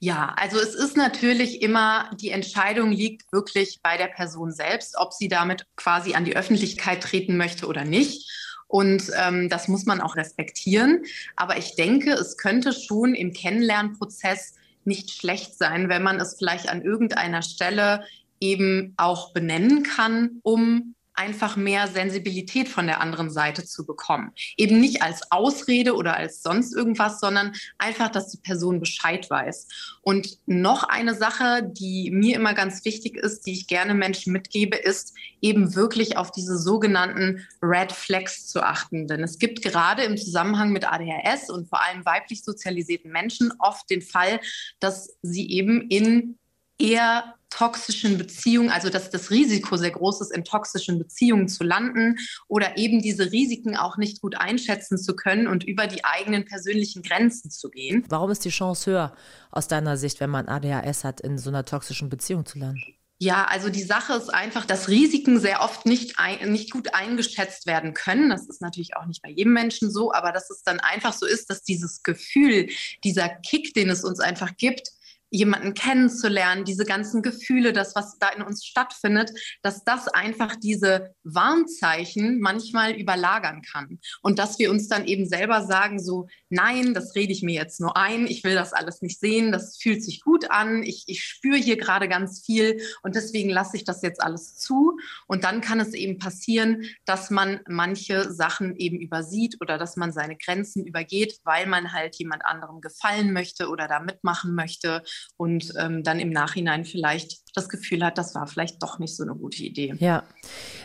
Ja, 0.00 0.34
also 0.36 0.58
es 0.58 0.74
ist 0.74 0.98
natürlich 0.98 1.62
immer, 1.62 2.10
die 2.20 2.28
Entscheidung 2.28 2.92
liegt 2.92 3.32
wirklich 3.32 3.80
bei 3.82 3.96
der 3.96 4.08
Person 4.08 4.52
selbst, 4.52 4.94
ob 4.98 5.14
sie 5.14 5.28
damit 5.28 5.64
quasi 5.76 6.12
an 6.12 6.26
die 6.26 6.36
Öffentlichkeit 6.36 7.02
treten 7.02 7.38
möchte 7.38 7.68
oder 7.68 7.86
nicht. 7.86 8.30
Und 8.66 9.04
ähm, 9.16 9.48
das 9.48 9.66
muss 9.66 9.86
man 9.86 10.02
auch 10.02 10.16
respektieren. 10.16 11.04
Aber 11.36 11.56
ich 11.56 11.74
denke, 11.74 12.12
es 12.12 12.36
könnte 12.36 12.74
schon 12.74 13.14
im 13.14 13.32
Kennenlernprozess 13.32 14.56
nicht 14.88 15.10
schlecht 15.10 15.56
sein, 15.56 15.88
wenn 15.88 16.02
man 16.02 16.18
es 16.18 16.34
vielleicht 16.36 16.68
an 16.68 16.82
irgendeiner 16.82 17.42
Stelle 17.42 18.04
eben 18.40 18.94
auch 18.96 19.32
benennen 19.32 19.84
kann, 19.84 20.40
um 20.42 20.94
einfach 21.18 21.56
mehr 21.56 21.88
Sensibilität 21.88 22.68
von 22.68 22.86
der 22.86 23.00
anderen 23.00 23.28
Seite 23.28 23.64
zu 23.64 23.84
bekommen. 23.84 24.32
Eben 24.56 24.80
nicht 24.80 25.02
als 25.02 25.32
Ausrede 25.32 25.94
oder 25.96 26.16
als 26.16 26.42
sonst 26.42 26.74
irgendwas, 26.74 27.18
sondern 27.18 27.54
einfach, 27.76 28.08
dass 28.08 28.30
die 28.30 28.38
Person 28.38 28.78
Bescheid 28.78 29.28
weiß. 29.28 29.66
Und 30.02 30.38
noch 30.46 30.84
eine 30.84 31.14
Sache, 31.14 31.62
die 31.64 32.12
mir 32.12 32.36
immer 32.36 32.54
ganz 32.54 32.84
wichtig 32.84 33.16
ist, 33.16 33.46
die 33.46 33.52
ich 33.52 33.66
gerne 33.66 33.94
Menschen 33.94 34.32
mitgebe, 34.32 34.76
ist 34.76 35.14
eben 35.40 35.74
wirklich 35.74 36.16
auf 36.16 36.30
diese 36.30 36.56
sogenannten 36.56 37.46
Red 37.60 37.90
Flags 37.90 38.46
zu 38.46 38.62
achten. 38.62 39.08
Denn 39.08 39.22
es 39.22 39.38
gibt 39.38 39.62
gerade 39.62 40.04
im 40.04 40.16
Zusammenhang 40.16 40.70
mit 40.70 40.90
ADHS 40.90 41.50
und 41.50 41.68
vor 41.68 41.84
allem 41.84 42.04
weiblich 42.04 42.44
sozialisierten 42.44 43.10
Menschen 43.10 43.52
oft 43.58 43.90
den 43.90 44.02
Fall, 44.02 44.40
dass 44.78 45.16
sie 45.22 45.50
eben 45.50 45.88
in 45.88 46.38
eher 46.78 47.34
toxischen 47.50 48.18
Beziehungen, 48.18 48.70
also 48.70 48.90
dass 48.90 49.10
das 49.10 49.30
Risiko 49.30 49.76
sehr 49.76 49.90
groß 49.90 50.20
ist, 50.20 50.32
in 50.32 50.44
toxischen 50.44 50.98
Beziehungen 50.98 51.48
zu 51.48 51.64
landen 51.64 52.16
oder 52.46 52.76
eben 52.76 53.00
diese 53.00 53.32
Risiken 53.32 53.76
auch 53.76 53.96
nicht 53.96 54.20
gut 54.20 54.36
einschätzen 54.36 54.98
zu 54.98 55.16
können 55.16 55.46
und 55.46 55.64
über 55.64 55.86
die 55.86 56.04
eigenen 56.04 56.44
persönlichen 56.44 57.02
Grenzen 57.02 57.50
zu 57.50 57.70
gehen. 57.70 58.04
Warum 58.08 58.30
ist 58.30 58.44
die 58.44 58.50
Chance 58.50 58.90
höher 58.90 59.14
aus 59.50 59.68
deiner 59.68 59.96
Sicht, 59.96 60.20
wenn 60.20 60.30
man 60.30 60.48
ADHS 60.48 61.04
hat, 61.04 61.20
in 61.20 61.38
so 61.38 61.50
einer 61.50 61.64
toxischen 61.64 62.08
Beziehung 62.08 62.44
zu 62.44 62.58
landen? 62.58 62.82
Ja, 63.20 63.46
also 63.46 63.68
die 63.68 63.82
Sache 63.82 64.12
ist 64.12 64.32
einfach, 64.32 64.64
dass 64.64 64.88
Risiken 64.88 65.40
sehr 65.40 65.60
oft 65.60 65.86
nicht, 65.86 66.20
ein, 66.20 66.52
nicht 66.52 66.70
gut 66.70 66.94
eingeschätzt 66.94 67.66
werden 67.66 67.92
können. 67.92 68.30
Das 68.30 68.46
ist 68.46 68.62
natürlich 68.62 68.96
auch 68.96 69.06
nicht 69.06 69.22
bei 69.22 69.30
jedem 69.30 69.52
Menschen 69.52 69.90
so, 69.90 70.12
aber 70.12 70.30
dass 70.30 70.50
es 70.50 70.62
dann 70.62 70.78
einfach 70.78 71.12
so 71.12 71.26
ist, 71.26 71.50
dass 71.50 71.64
dieses 71.64 72.04
Gefühl, 72.04 72.68
dieser 73.02 73.28
Kick, 73.28 73.74
den 73.74 73.90
es 73.90 74.04
uns 74.04 74.20
einfach 74.20 74.56
gibt, 74.56 74.92
jemanden 75.30 75.74
kennenzulernen, 75.74 76.64
diese 76.64 76.84
ganzen 76.84 77.22
Gefühle, 77.22 77.72
das, 77.72 77.94
was 77.94 78.18
da 78.18 78.28
in 78.30 78.42
uns 78.42 78.64
stattfindet, 78.64 79.30
dass 79.62 79.84
das 79.84 80.08
einfach 80.08 80.56
diese 80.56 81.14
Warnzeichen 81.24 82.40
manchmal 82.40 82.92
überlagern 82.92 83.62
kann. 83.62 83.98
Und 84.22 84.38
dass 84.38 84.58
wir 84.58 84.70
uns 84.70 84.88
dann 84.88 85.06
eben 85.06 85.26
selber 85.26 85.64
sagen, 85.64 85.98
so, 85.98 86.28
nein, 86.48 86.94
das 86.94 87.14
rede 87.14 87.32
ich 87.32 87.42
mir 87.42 87.54
jetzt 87.54 87.80
nur 87.80 87.96
ein, 87.96 88.26
ich 88.26 88.44
will 88.44 88.54
das 88.54 88.72
alles 88.72 89.02
nicht 89.02 89.20
sehen, 89.20 89.52
das 89.52 89.78
fühlt 89.80 90.02
sich 90.02 90.20
gut 90.20 90.50
an, 90.50 90.82
ich, 90.82 91.04
ich 91.06 91.22
spüre 91.22 91.56
hier 91.56 91.76
gerade 91.76 92.08
ganz 92.08 92.44
viel 92.44 92.80
und 93.02 93.14
deswegen 93.14 93.50
lasse 93.50 93.76
ich 93.76 93.84
das 93.84 94.02
jetzt 94.02 94.22
alles 94.22 94.56
zu. 94.56 94.98
Und 95.26 95.44
dann 95.44 95.60
kann 95.60 95.80
es 95.80 95.92
eben 95.92 96.18
passieren, 96.18 96.84
dass 97.04 97.30
man 97.30 97.60
manche 97.68 98.32
Sachen 98.32 98.76
eben 98.76 99.00
übersieht 99.00 99.56
oder 99.60 99.78
dass 99.78 99.96
man 99.96 100.12
seine 100.12 100.36
Grenzen 100.36 100.86
übergeht, 100.86 101.38
weil 101.44 101.66
man 101.66 101.92
halt 101.92 102.16
jemand 102.16 102.44
anderem 102.44 102.80
gefallen 102.80 103.32
möchte 103.32 103.68
oder 103.68 103.88
da 103.88 104.00
mitmachen 104.00 104.54
möchte 104.54 105.02
und 105.36 105.72
ähm, 105.78 106.02
dann 106.02 106.18
im 106.18 106.30
Nachhinein 106.30 106.84
vielleicht 106.84 107.40
das 107.54 107.68
Gefühl 107.68 108.04
hat, 108.04 108.18
das 108.18 108.34
war 108.34 108.46
vielleicht 108.46 108.82
doch 108.82 108.98
nicht 108.98 109.16
so 109.16 109.22
eine 109.22 109.34
gute 109.34 109.62
Idee. 109.62 109.94
Ja, 109.98 110.24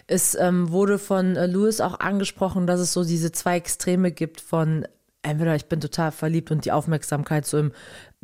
es 0.07 0.35
ähm, 0.35 0.71
wurde 0.71 0.99
von 0.99 1.35
äh, 1.35 1.47
Louis 1.47 1.81
auch 1.81 1.99
angesprochen, 1.99 2.67
dass 2.67 2.79
es 2.79 2.93
so 2.93 3.03
diese 3.03 3.31
zwei 3.31 3.57
Extreme 3.57 4.11
gibt 4.11 4.41
von 4.41 4.85
entweder 5.23 5.55
ich 5.55 5.65
bin 5.65 5.79
total 5.79 6.11
verliebt 6.11 6.51
und 6.51 6.65
die 6.65 6.71
Aufmerksamkeit 6.71 7.45
so 7.45 7.57
im 7.57 7.71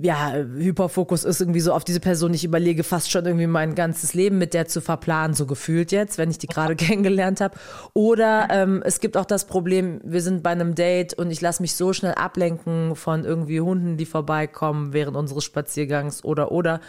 ja, 0.01 0.33
Hyperfokus 0.33 1.25
ist 1.25 1.41
irgendwie 1.41 1.59
so 1.59 1.73
auf 1.73 1.83
diese 1.83 1.99
Person. 1.99 2.33
Ich 2.33 2.45
überlege 2.45 2.83
fast 2.83 3.11
schon 3.11 3.25
irgendwie 3.25 3.47
mein 3.47 3.75
ganzes 3.75 4.13
Leben 4.13 4.37
mit 4.37 4.53
der 4.53 4.65
zu 4.65 4.79
verplanen, 4.81 5.33
so 5.33 5.45
gefühlt 5.45 5.91
jetzt, 5.91 6.17
wenn 6.17 6.31
ich 6.31 6.37
die 6.37 6.47
gerade 6.47 6.75
kennengelernt 6.77 7.41
habe. 7.41 7.57
Oder 7.93 8.47
ähm, 8.49 8.81
es 8.85 9.01
gibt 9.01 9.17
auch 9.17 9.25
das 9.25 9.45
Problem, 9.45 9.99
wir 10.03 10.21
sind 10.21 10.41
bei 10.41 10.51
einem 10.51 10.73
Date 10.73 11.13
und 11.15 11.31
ich 11.31 11.41
lasse 11.41 11.61
mich 11.61 11.75
so 11.75 11.91
schnell 11.91 12.13
ablenken 12.13 12.95
von 12.95 13.25
irgendwie 13.25 13.59
Hunden, 13.59 13.97
die 13.97 14.05
vorbeikommen 14.05 14.93
während 14.93 15.17
unseres 15.17 15.43
Spaziergangs 15.43 16.23
oder 16.23 16.51
oder 16.51 16.79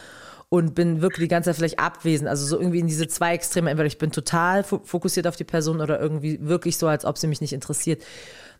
und 0.50 0.74
bin 0.74 1.00
wirklich 1.00 1.28
die 1.28 1.30
ganze 1.30 1.48
Zeit 1.48 1.56
vielleicht 1.56 1.78
abwesend. 1.78 2.28
Also 2.28 2.44
so 2.44 2.58
irgendwie 2.58 2.80
in 2.80 2.88
diese 2.88 3.06
zwei 3.06 3.34
Extreme. 3.34 3.70
Entweder 3.70 3.86
ich 3.86 3.98
bin 3.98 4.10
total 4.10 4.64
fokussiert 4.64 5.28
auf 5.28 5.36
die 5.36 5.44
Person 5.44 5.80
oder 5.80 6.00
irgendwie 6.00 6.38
wirklich 6.42 6.76
so, 6.76 6.88
als 6.88 7.04
ob 7.04 7.16
sie 7.18 7.28
mich 7.28 7.40
nicht 7.40 7.52
interessiert. 7.52 8.02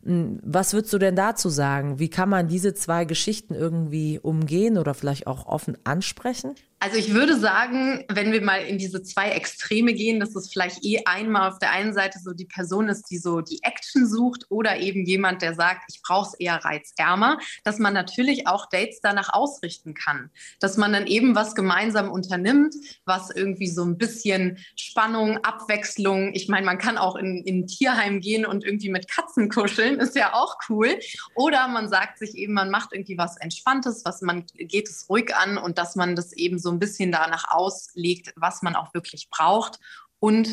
Hm, 0.05 0.39
was 0.45 0.73
würdest 0.73 0.93
du 0.93 0.99
denn 0.99 1.17
dazu 1.17 1.49
sagen? 1.49 1.99
Wie 1.99 2.09
kann 2.09 2.29
man 2.29 2.47
diese 2.47 2.75
zwei 2.75 3.05
Geschichten 3.05 3.55
irgendwie 3.55 4.21
umgehen 4.21 4.79
oder 4.79 4.95
vielleicht 4.95 5.27
auch 5.27 5.47
offen 5.47 5.77
ansprechen? 5.83 6.55
Also 6.83 6.97
ich 6.97 7.13
würde 7.13 7.39
sagen, 7.39 8.07
wenn 8.09 8.33
wir 8.33 8.41
mal 8.41 8.63
in 8.63 8.79
diese 8.79 9.03
zwei 9.03 9.33
Extreme 9.33 9.93
gehen, 9.93 10.19
dass 10.19 10.35
es 10.35 10.51
vielleicht 10.51 10.83
eh 10.83 11.03
einmal 11.05 11.51
auf 11.51 11.59
der 11.59 11.73
einen 11.73 11.93
Seite 11.93 12.19
so 12.19 12.33
die 12.33 12.47
Person 12.47 12.89
ist, 12.89 13.11
die 13.11 13.19
so 13.19 13.43
die 13.43 13.61
Action 13.63 14.07
sucht 14.07 14.47
oder 14.49 14.79
eben 14.79 15.05
jemand, 15.05 15.43
der 15.43 15.55
sagt, 15.55 15.83
ich 15.93 16.01
brauche 16.01 16.29
es 16.29 16.35
eher 16.41 16.65
reizärmer, 16.65 17.39
dass 17.65 17.79
man 17.79 17.93
natürlich 17.93 18.47
auch 18.47 18.65
Dates 18.71 19.01
danach 19.03 19.31
ausrichten 19.35 19.93
kann. 19.93 20.31
Dass 20.59 20.79
man 20.79 20.95
dann 20.95 21.07
eben 21.07 21.35
was 21.35 21.55
gemeinsam 21.55 22.11
unternimmt, 22.11 22.75
was 23.05 23.29
irgendwie 23.31 23.69
so 23.69 23.85
ein 23.85 23.99
bisschen 23.99 24.57
Spannung, 24.75 25.37
Abwechslung, 25.45 26.33
ich 26.33 26.49
meine, 26.49 26.65
man 26.65 26.79
kann 26.79 26.97
auch 26.97 27.17
in, 27.17 27.43
in 27.45 27.61
ein 27.61 27.67
Tierheim 27.67 28.23
gehen 28.23 28.47
und 28.47 28.65
irgendwie 28.65 28.89
mit 28.89 29.07
Katzen 29.07 29.51
kuscheln, 29.51 30.01
ist 30.01 30.17
ja 30.17 30.33
auch 30.33 30.57
cool. 30.71 30.99
Oder 31.35 31.69
man 31.69 31.91
sagt 31.91 32.19
sich 32.19 32.35
eben, 32.37 32.55
man 32.55 32.71
macht 32.71 32.95
irgendwie 32.95 33.19
was 33.19 33.37
Entspanntes, 33.37 34.07
was 34.07 34.23
man 34.23 34.47
geht 34.55 34.89
es 34.89 35.11
ruhig 35.11 35.37
an 35.37 35.59
und 35.59 35.77
dass 35.77 35.95
man 35.95 36.17
das 36.17 36.33
eben 36.33 36.59
so 36.59 36.70
ein 36.71 36.79
bisschen 36.79 37.13
danach 37.13 37.45
auslegt, 37.51 38.33
was 38.37 38.63
man 38.63 38.77
auch 38.77 38.95
wirklich 38.95 39.29
braucht 39.31 39.79
und 40.19 40.49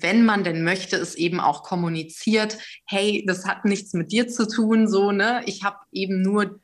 wenn 0.00 0.24
man 0.24 0.44
denn 0.44 0.64
möchte, 0.64 0.96
es 0.96 1.14
eben 1.14 1.40
auch 1.40 1.62
kommuniziert, 1.62 2.58
hey, 2.86 3.24
das 3.26 3.44
hat 3.44 3.64
nichts 3.64 3.92
mit 3.92 4.12
dir 4.12 4.28
zu 4.28 4.46
tun, 4.46 4.88
so, 4.88 5.12
ne? 5.12 5.42
Ich 5.46 5.64
habe 5.64 5.76
eben 5.92 6.22
nur 6.22 6.60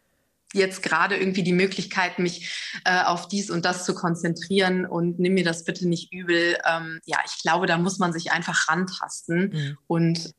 jetzt 0.54 0.82
gerade 0.82 1.16
irgendwie 1.16 1.42
die 1.42 1.52
Möglichkeit, 1.52 2.18
mich 2.18 2.80
äh, 2.84 3.02
auf 3.02 3.28
dies 3.28 3.50
und 3.50 3.64
das 3.64 3.84
zu 3.84 3.94
konzentrieren 3.94 4.86
und 4.86 5.18
nimm 5.18 5.34
mir 5.34 5.44
das 5.44 5.64
bitte 5.64 5.86
nicht 5.86 6.12
übel. 6.12 6.56
Ähm, 6.66 7.00
ja, 7.04 7.18
ich 7.26 7.42
glaube, 7.42 7.66
da 7.66 7.76
muss 7.76 7.98
man 7.98 8.12
sich 8.12 8.32
einfach 8.32 8.68
rantasten 8.68 9.50
mhm. 9.52 9.78
und 9.86 10.34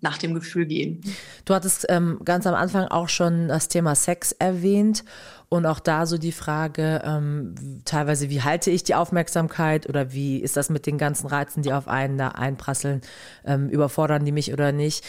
nach 0.00 0.18
dem 0.18 0.34
Gefühl 0.34 0.66
gehen. 0.66 1.00
Du 1.44 1.54
hattest 1.54 1.86
ähm, 1.88 2.20
ganz 2.24 2.46
am 2.46 2.54
Anfang 2.54 2.88
auch 2.88 3.08
schon 3.08 3.48
das 3.48 3.68
Thema 3.68 3.94
Sex 3.94 4.32
erwähnt 4.32 5.04
und 5.48 5.64
auch 5.64 5.78
da 5.78 6.06
so 6.06 6.18
die 6.18 6.32
Frage, 6.32 7.02
ähm, 7.04 7.54
teilweise, 7.84 8.30
wie 8.30 8.42
halte 8.42 8.70
ich 8.70 8.82
die 8.82 8.94
Aufmerksamkeit 8.94 9.88
oder 9.88 10.12
wie 10.12 10.38
ist 10.38 10.56
das 10.56 10.70
mit 10.70 10.86
den 10.86 10.98
ganzen 10.98 11.28
Reizen, 11.28 11.62
die 11.62 11.72
auf 11.72 11.86
einen 11.86 12.18
da 12.18 12.28
einprasseln, 12.28 13.00
ähm, 13.44 13.68
überfordern 13.68 14.24
die 14.24 14.32
mich 14.32 14.52
oder 14.52 14.72
nicht? 14.72 15.04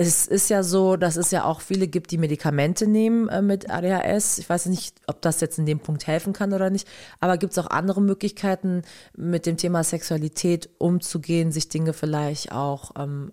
Es 0.00 0.28
ist 0.28 0.48
ja 0.48 0.62
so, 0.62 0.96
dass 0.96 1.16
es 1.16 1.32
ja 1.32 1.42
auch 1.42 1.60
viele 1.60 1.88
gibt, 1.88 2.12
die 2.12 2.18
Medikamente 2.18 2.86
nehmen 2.86 3.28
äh, 3.30 3.42
mit 3.42 3.68
ADHS. 3.68 4.38
Ich 4.38 4.48
weiß 4.48 4.66
nicht, 4.66 4.94
ob 5.08 5.20
das 5.22 5.40
jetzt 5.40 5.58
in 5.58 5.66
dem 5.66 5.80
Punkt 5.80 6.06
helfen 6.06 6.32
kann 6.32 6.52
oder 6.52 6.70
nicht. 6.70 6.86
Aber 7.18 7.36
gibt 7.36 7.50
es 7.50 7.58
auch 7.58 7.68
andere 7.68 8.00
Möglichkeiten, 8.00 8.82
mit 9.16 9.44
dem 9.44 9.56
Thema 9.56 9.82
Sexualität 9.82 10.70
umzugehen, 10.78 11.50
sich 11.50 11.68
Dinge 11.68 11.94
vielleicht 11.94 12.52
auch 12.52 12.92
ähm, 12.96 13.32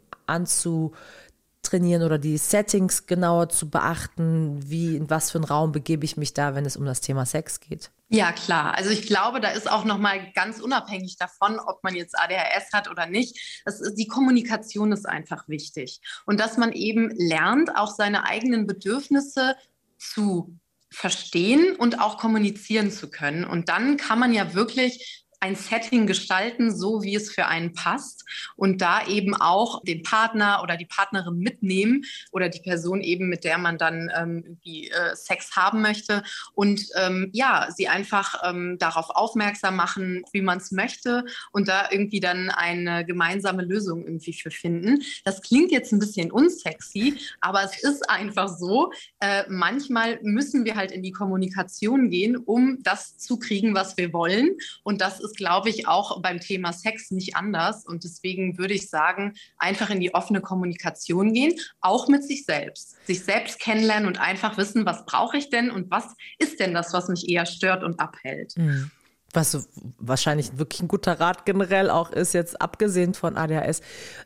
anzutrainieren 1.66 2.04
oder 2.04 2.18
die 2.18 2.38
Settings 2.38 3.08
genauer 3.08 3.50
zu 3.50 3.70
beachten? 3.70 4.60
Wie, 4.70 4.96
in 4.96 5.10
was 5.10 5.32
für 5.32 5.38
einen 5.38 5.46
Raum 5.46 5.72
begebe 5.72 6.06
ich 6.06 6.18
mich 6.18 6.34
da, 6.34 6.56
wenn 6.56 6.66
es 6.66 6.78
um 6.78 6.86
das 6.86 7.02
Thema 7.02 7.26
Sex 7.26 7.60
geht? 7.60 7.92
Ja, 8.10 8.32
klar. 8.32 8.76
Also 8.76 8.92
ich 8.92 9.08
glaube, 9.08 9.42
da 9.42 9.50
ist 9.50 9.70
auch 9.70 9.84
noch 9.84 9.98
mal 9.98 10.32
ganz 10.34 10.60
unabhängig 10.60 11.18
davon, 11.18 11.60
ob 11.60 11.84
man 11.84 11.96
jetzt 11.96 12.18
ADHS 12.18 12.72
hat 12.74 12.90
oder 12.90 13.08
nicht. 13.08 13.62
Ist, 13.66 13.96
die 13.98 14.08
Kommunikation 14.08 14.92
ist 14.92 15.08
einfach 15.08 15.48
wichtig 15.48 16.02
und 16.26 16.40
dass 16.40 16.58
man 16.58 16.72
eben 16.72 17.10
lernt, 17.16 17.76
auch 17.76 17.92
seine 17.92 18.26
eigenen 18.26 18.68
Bedürfnisse 18.68 19.56
zu 19.98 20.56
verstehen 20.92 21.76
und 21.76 22.00
auch 22.00 22.18
kommunizieren 22.18 22.92
zu 22.92 23.10
können. 23.10 23.44
Und 23.44 23.70
dann 23.70 23.98
kann 23.98 24.20
man 24.20 24.34
ja 24.34 24.54
wirklich 24.54 25.25
ein 25.40 25.56
Setting 25.56 26.08
gestalten, 26.08 26.76
so 26.76 27.04
wie 27.04 27.16
es 27.16 27.32
für 27.32 27.46
einen 27.46 27.74
passt 27.74 28.26
und 28.56 28.82
da 28.82 29.06
eben 29.08 29.36
auch 29.36 29.84
den 29.84 30.04
Partner 30.04 30.62
oder 30.64 30.78
die 30.78 30.86
Partnerin 30.86 31.38
mitnehmen 31.38 32.04
oder 32.32 32.50
die 32.50 32.60
Person 32.60 33.02
eben, 33.02 33.28
mit 33.28 33.44
der 33.44 33.58
man 33.58 33.78
dann 33.78 34.12
ähm, 34.16 34.44
irgendwie 34.46 34.90
äh, 34.90 35.16
Sex 35.16 35.56
haben 35.56 35.82
möchte 35.82 36.24
und 36.54 36.82
ähm, 36.96 37.30
ja, 37.34 37.68
sie 37.76 37.88
einfach 37.88 38.42
ähm, 38.44 38.78
darauf 38.80 39.10
aufmerksam 39.10 39.76
machen, 39.76 40.24
wie 40.32 40.42
man 40.42 40.58
es 40.58 40.72
möchte 40.72 41.26
und 41.52 41.68
da 41.68 41.90
irgendwie 41.92 42.20
dann 42.20 42.50
eine 42.50 43.06
gemeinsame 43.06 43.64
Lösung 43.64 44.06
irgendwie 44.06 44.34
für 44.34 44.52
finden. 44.52 45.04
Das 45.24 45.42
klingt 45.42 45.72
jetzt 45.72 45.92
ein 45.92 46.00
bisschen 46.00 46.32
unsexy, 46.32 47.18
aber 47.42 47.64
es 47.64 47.84
ist 47.84 48.10
einfach 48.10 48.50
so. 48.50 48.92
Äh, 49.20 49.44
manchmal 49.50 50.20
müssen 50.22 50.66
wir 50.66 50.76
halt 50.76 50.92
in 50.92 51.04
die 51.04 51.12
Kommunikation 51.12 52.10
gehen, 52.10 52.38
um 52.38 52.82
das 52.84 53.18
zu 53.18 53.38
kriegen, 53.38 53.76
was 53.76 53.98
wir 53.98 54.14
wollen 54.14 54.58
und 54.84 55.02
das 55.02 55.20
ist 55.26 55.36
glaube 55.38 55.70
ich, 55.70 55.88
auch 55.88 56.22
beim 56.22 56.40
Thema 56.40 56.74
Sex 56.74 57.12
nicht 57.12 57.36
anders. 57.36 57.86
Und 57.86 58.04
deswegen 58.04 58.58
würde 58.58 58.74
ich 58.74 58.90
sagen, 58.90 59.34
einfach 59.58 59.90
in 59.90 60.00
die 60.00 60.14
offene 60.14 60.42
Kommunikation 60.42 61.34
gehen, 61.34 61.54
auch 61.82 62.08
mit 62.08 62.24
sich 62.24 62.46
selbst. 62.46 62.96
Sich 63.06 63.24
selbst 63.24 63.60
kennenlernen 63.60 64.08
und 64.08 64.20
einfach 64.20 64.58
wissen, 64.58 64.86
was 64.86 65.06
brauche 65.06 65.38
ich 65.38 65.50
denn 65.50 65.72
und 65.72 65.92
was 65.92 66.16
ist 66.40 66.60
denn 66.60 66.74
das, 66.74 66.94
was 66.94 67.08
mich 67.08 67.30
eher 67.30 67.46
stört 67.46 67.84
und 67.84 68.00
abhält. 68.00 68.54
Mhm. 68.58 68.92
Was 69.34 69.68
wahrscheinlich 70.00 70.58
wirklich 70.58 70.82
ein 70.82 70.88
guter 70.88 71.20
Rat 71.20 71.46
generell 71.46 71.90
auch 71.90 72.12
ist, 72.12 72.34
jetzt 72.34 72.62
abgesehen 72.62 73.14
von 73.14 73.36
ADHS. 73.36 73.82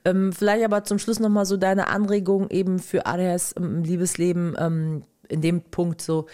Ähm, 0.06 0.32
vielleicht 0.32 0.64
aber 0.64 0.84
zum 0.84 1.00
Schluss 1.00 1.20
nochmal 1.20 1.46
so 1.46 1.58
deine 1.58 1.88
Anregung 1.88 2.50
eben 2.52 2.78
für 2.78 3.08
ADHS 3.08 3.54
im 3.54 3.84
Liebesleben 3.84 4.56
ähm, 4.60 5.04
in 5.28 5.42
dem 5.42 5.62
Punkt 5.62 6.02
so 6.02 6.28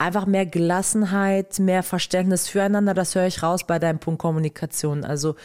einfach 0.00 0.26
mehr 0.26 0.46
Gelassenheit, 0.46 1.58
mehr 1.58 1.82
Verständnis 1.82 2.48
füreinander, 2.48 2.94
das 2.94 3.14
höre 3.14 3.26
ich 3.26 3.42
raus 3.42 3.66
bei 3.66 3.78
deinem 3.78 3.98
Punkt 3.98 4.20
Kommunikation. 4.20 5.04
Also 5.04 5.36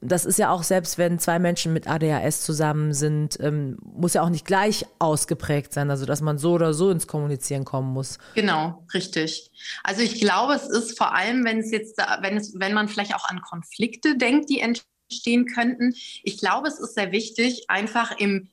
das 0.00 0.24
ist 0.24 0.38
ja 0.38 0.50
auch 0.50 0.62
selbst, 0.62 0.96
wenn 0.96 1.18
zwei 1.18 1.38
Menschen 1.38 1.72
mit 1.72 1.88
ADHS 1.88 2.42
zusammen 2.42 2.94
sind, 2.94 3.38
ähm, 3.40 3.76
muss 3.82 4.14
ja 4.14 4.22
auch 4.22 4.30
nicht 4.30 4.46
gleich 4.46 4.86
ausgeprägt 4.98 5.72
sein, 5.72 5.90
also 5.90 6.06
dass 6.06 6.20
man 6.22 6.38
so 6.38 6.52
oder 6.52 6.72
so 6.72 6.90
ins 6.90 7.06
Kommunizieren 7.06 7.64
kommen 7.64 7.92
muss. 7.92 8.18
Genau, 8.34 8.82
richtig. 8.94 9.50
Also 9.82 10.00
ich 10.00 10.20
glaube, 10.20 10.54
es 10.54 10.68
ist 10.68 10.96
vor 10.96 11.14
allem, 11.14 11.44
wenn 11.44 11.58
es 11.58 11.70
jetzt, 11.70 11.98
wenn 12.22 12.36
es, 12.36 12.58
wenn 12.58 12.72
man 12.72 12.88
vielleicht 12.88 13.14
auch 13.14 13.28
an 13.28 13.42
Konflikte 13.42 14.16
denkt, 14.16 14.48
die 14.48 14.60
entstehen 14.60 15.46
könnten. 15.46 15.94
Ich 16.22 16.38
glaube, 16.38 16.68
es 16.68 16.78
ist 16.78 16.94
sehr 16.94 17.12
wichtig, 17.12 17.64
einfach 17.68 18.18
im 18.18 18.48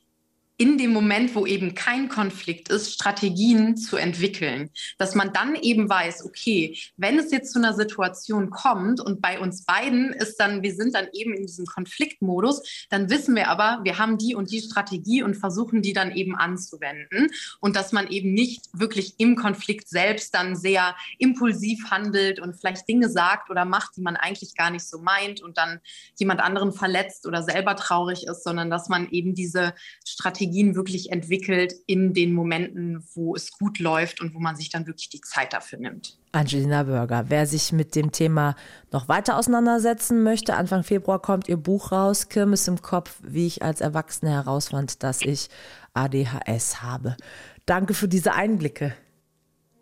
in 0.58 0.78
dem 0.78 0.94
Moment, 0.94 1.36
wo 1.36 1.46
eben 1.46 1.76
kein 1.76 2.08
Konflikt 2.08 2.70
ist, 2.70 2.94
Strategien 2.94 3.76
zu 3.76 3.98
entwickeln. 3.98 4.70
Dass 4.98 5.14
man 5.14 5.34
dann 5.34 5.56
eben 5.56 5.90
weiß, 5.90 6.24
okay, 6.26 6.78
wenn 6.96 7.20
es 7.20 7.32
jetzt 7.32 7.52
zu 7.52 7.60
einer 7.60 7.74
Situation 7.74 8.50
kommt 8.50 9.02
und 9.02 9.22
bei 9.22 9.40
uns 9.40 9.66
beiden 9.66 10.14
ist 10.14 10.38
dann, 10.38 10.64
wir 10.64 10.74
sind 10.74 10.96
dann 10.96 11.08
eben 11.12 11.34
in 11.34 11.46
diesem 11.46 11.66
Konfliktmodus, 11.66 12.88
dann 12.90 13.10
wissen 13.10 13.36
wir 13.36 13.50
aber, 13.50 13.82
wir 13.84 13.98
haben 13.98 14.18
die 14.18 14.34
und 14.34 14.50
die 14.52 14.62
Strategie 14.62 15.24
und 15.24 15.36
versuchen 15.36 15.82
die 15.82 15.94
dann 15.94 16.16
eben 16.16 16.36
anzuwenden. 16.36 17.28
Und 17.60 17.76
dass 17.76 17.92
man 17.92 18.08
eben 18.08 18.34
nicht 18.34 18.68
wirklich 18.72 19.16
im 19.18 19.36
Konflikt 19.36 19.90
selbst 19.90 20.34
dann 20.34 20.56
sehr 20.56 20.96
impulsiv 21.18 21.92
handelt 21.92 22.40
und 22.40 22.56
vielleicht 22.56 22.88
Dinge 22.88 23.10
sagt 23.10 23.50
oder 23.50 23.66
macht, 23.66 23.98
die 23.98 24.02
man 24.02 24.16
eigentlich 24.16 24.56
gar 24.56 24.70
nicht 24.70 24.88
so 24.88 25.00
meint 25.00 25.42
und 25.42 25.58
dann 25.58 25.82
jemand 26.18 26.40
anderen 26.40 26.72
verletzt 26.72 27.28
oder 27.28 27.44
selber 27.44 27.76
traurig 27.76 28.26
ist, 28.26 28.44
sondern 28.44 28.70
dass 28.70 28.88
man 28.88 29.10
eben 29.10 29.36
diese 29.36 29.74
Strategie 30.06 30.45
Strategien 30.46 30.76
wirklich 30.76 31.12
entwickelt 31.12 31.74
in 31.88 32.14
den 32.14 32.32
Momenten, 32.32 33.04
wo 33.16 33.36
es 33.36 33.52
gut 33.52 33.80
läuft 33.80 34.22
und 34.22 34.36
wo 34.36 34.40
man 34.40 34.56
sich 34.56 34.70
dann 34.70 34.86
wirklich 34.86 35.10
die 35.10 35.22
Zeit 35.22 35.54
dafür 35.54 35.80
nimmt. 35.80 36.18
Angelina 36.34 36.84
Bürger. 36.84 37.26
Wer 37.30 37.48
sich 37.48 37.72
mit 37.72 37.96
dem 37.96 38.12
Thema 38.12 38.56
noch 38.92 39.08
weiter 39.08 39.38
auseinandersetzen 39.38 40.22
möchte, 40.22 40.56
Anfang 40.56 40.84
Februar 40.84 41.20
kommt 41.20 41.50
ihr 41.50 41.58
Buch 41.58 41.92
raus, 41.92 42.30
Kirmes 42.30 42.68
im 42.68 42.82
Kopf, 42.82 43.18
wie 43.24 43.48
ich 43.48 43.64
als 43.64 43.82
Erwachsene 43.82 44.32
herausfand, 44.32 45.02
dass 45.02 45.22
ich 45.22 45.50
ADHS 45.94 46.84
habe. 46.84 47.18
Danke 47.66 47.96
für 47.96 48.08
diese 48.08 48.34
Einblicke. 48.34 48.94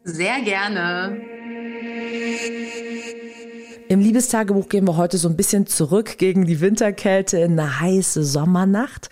Sehr 0.04 0.42
gerne. 0.42 1.20
Im 3.90 4.00
Liebestagebuch 4.00 4.70
gehen 4.70 4.88
wir 4.88 4.96
heute 4.96 5.18
so 5.18 5.28
ein 5.28 5.36
bisschen 5.36 5.68
zurück 5.68 6.18
gegen 6.18 6.46
die 6.46 6.62
Winterkälte 6.62 7.38
in 7.40 7.60
eine 7.60 7.80
heiße 7.82 8.24
Sommernacht. 8.24 9.10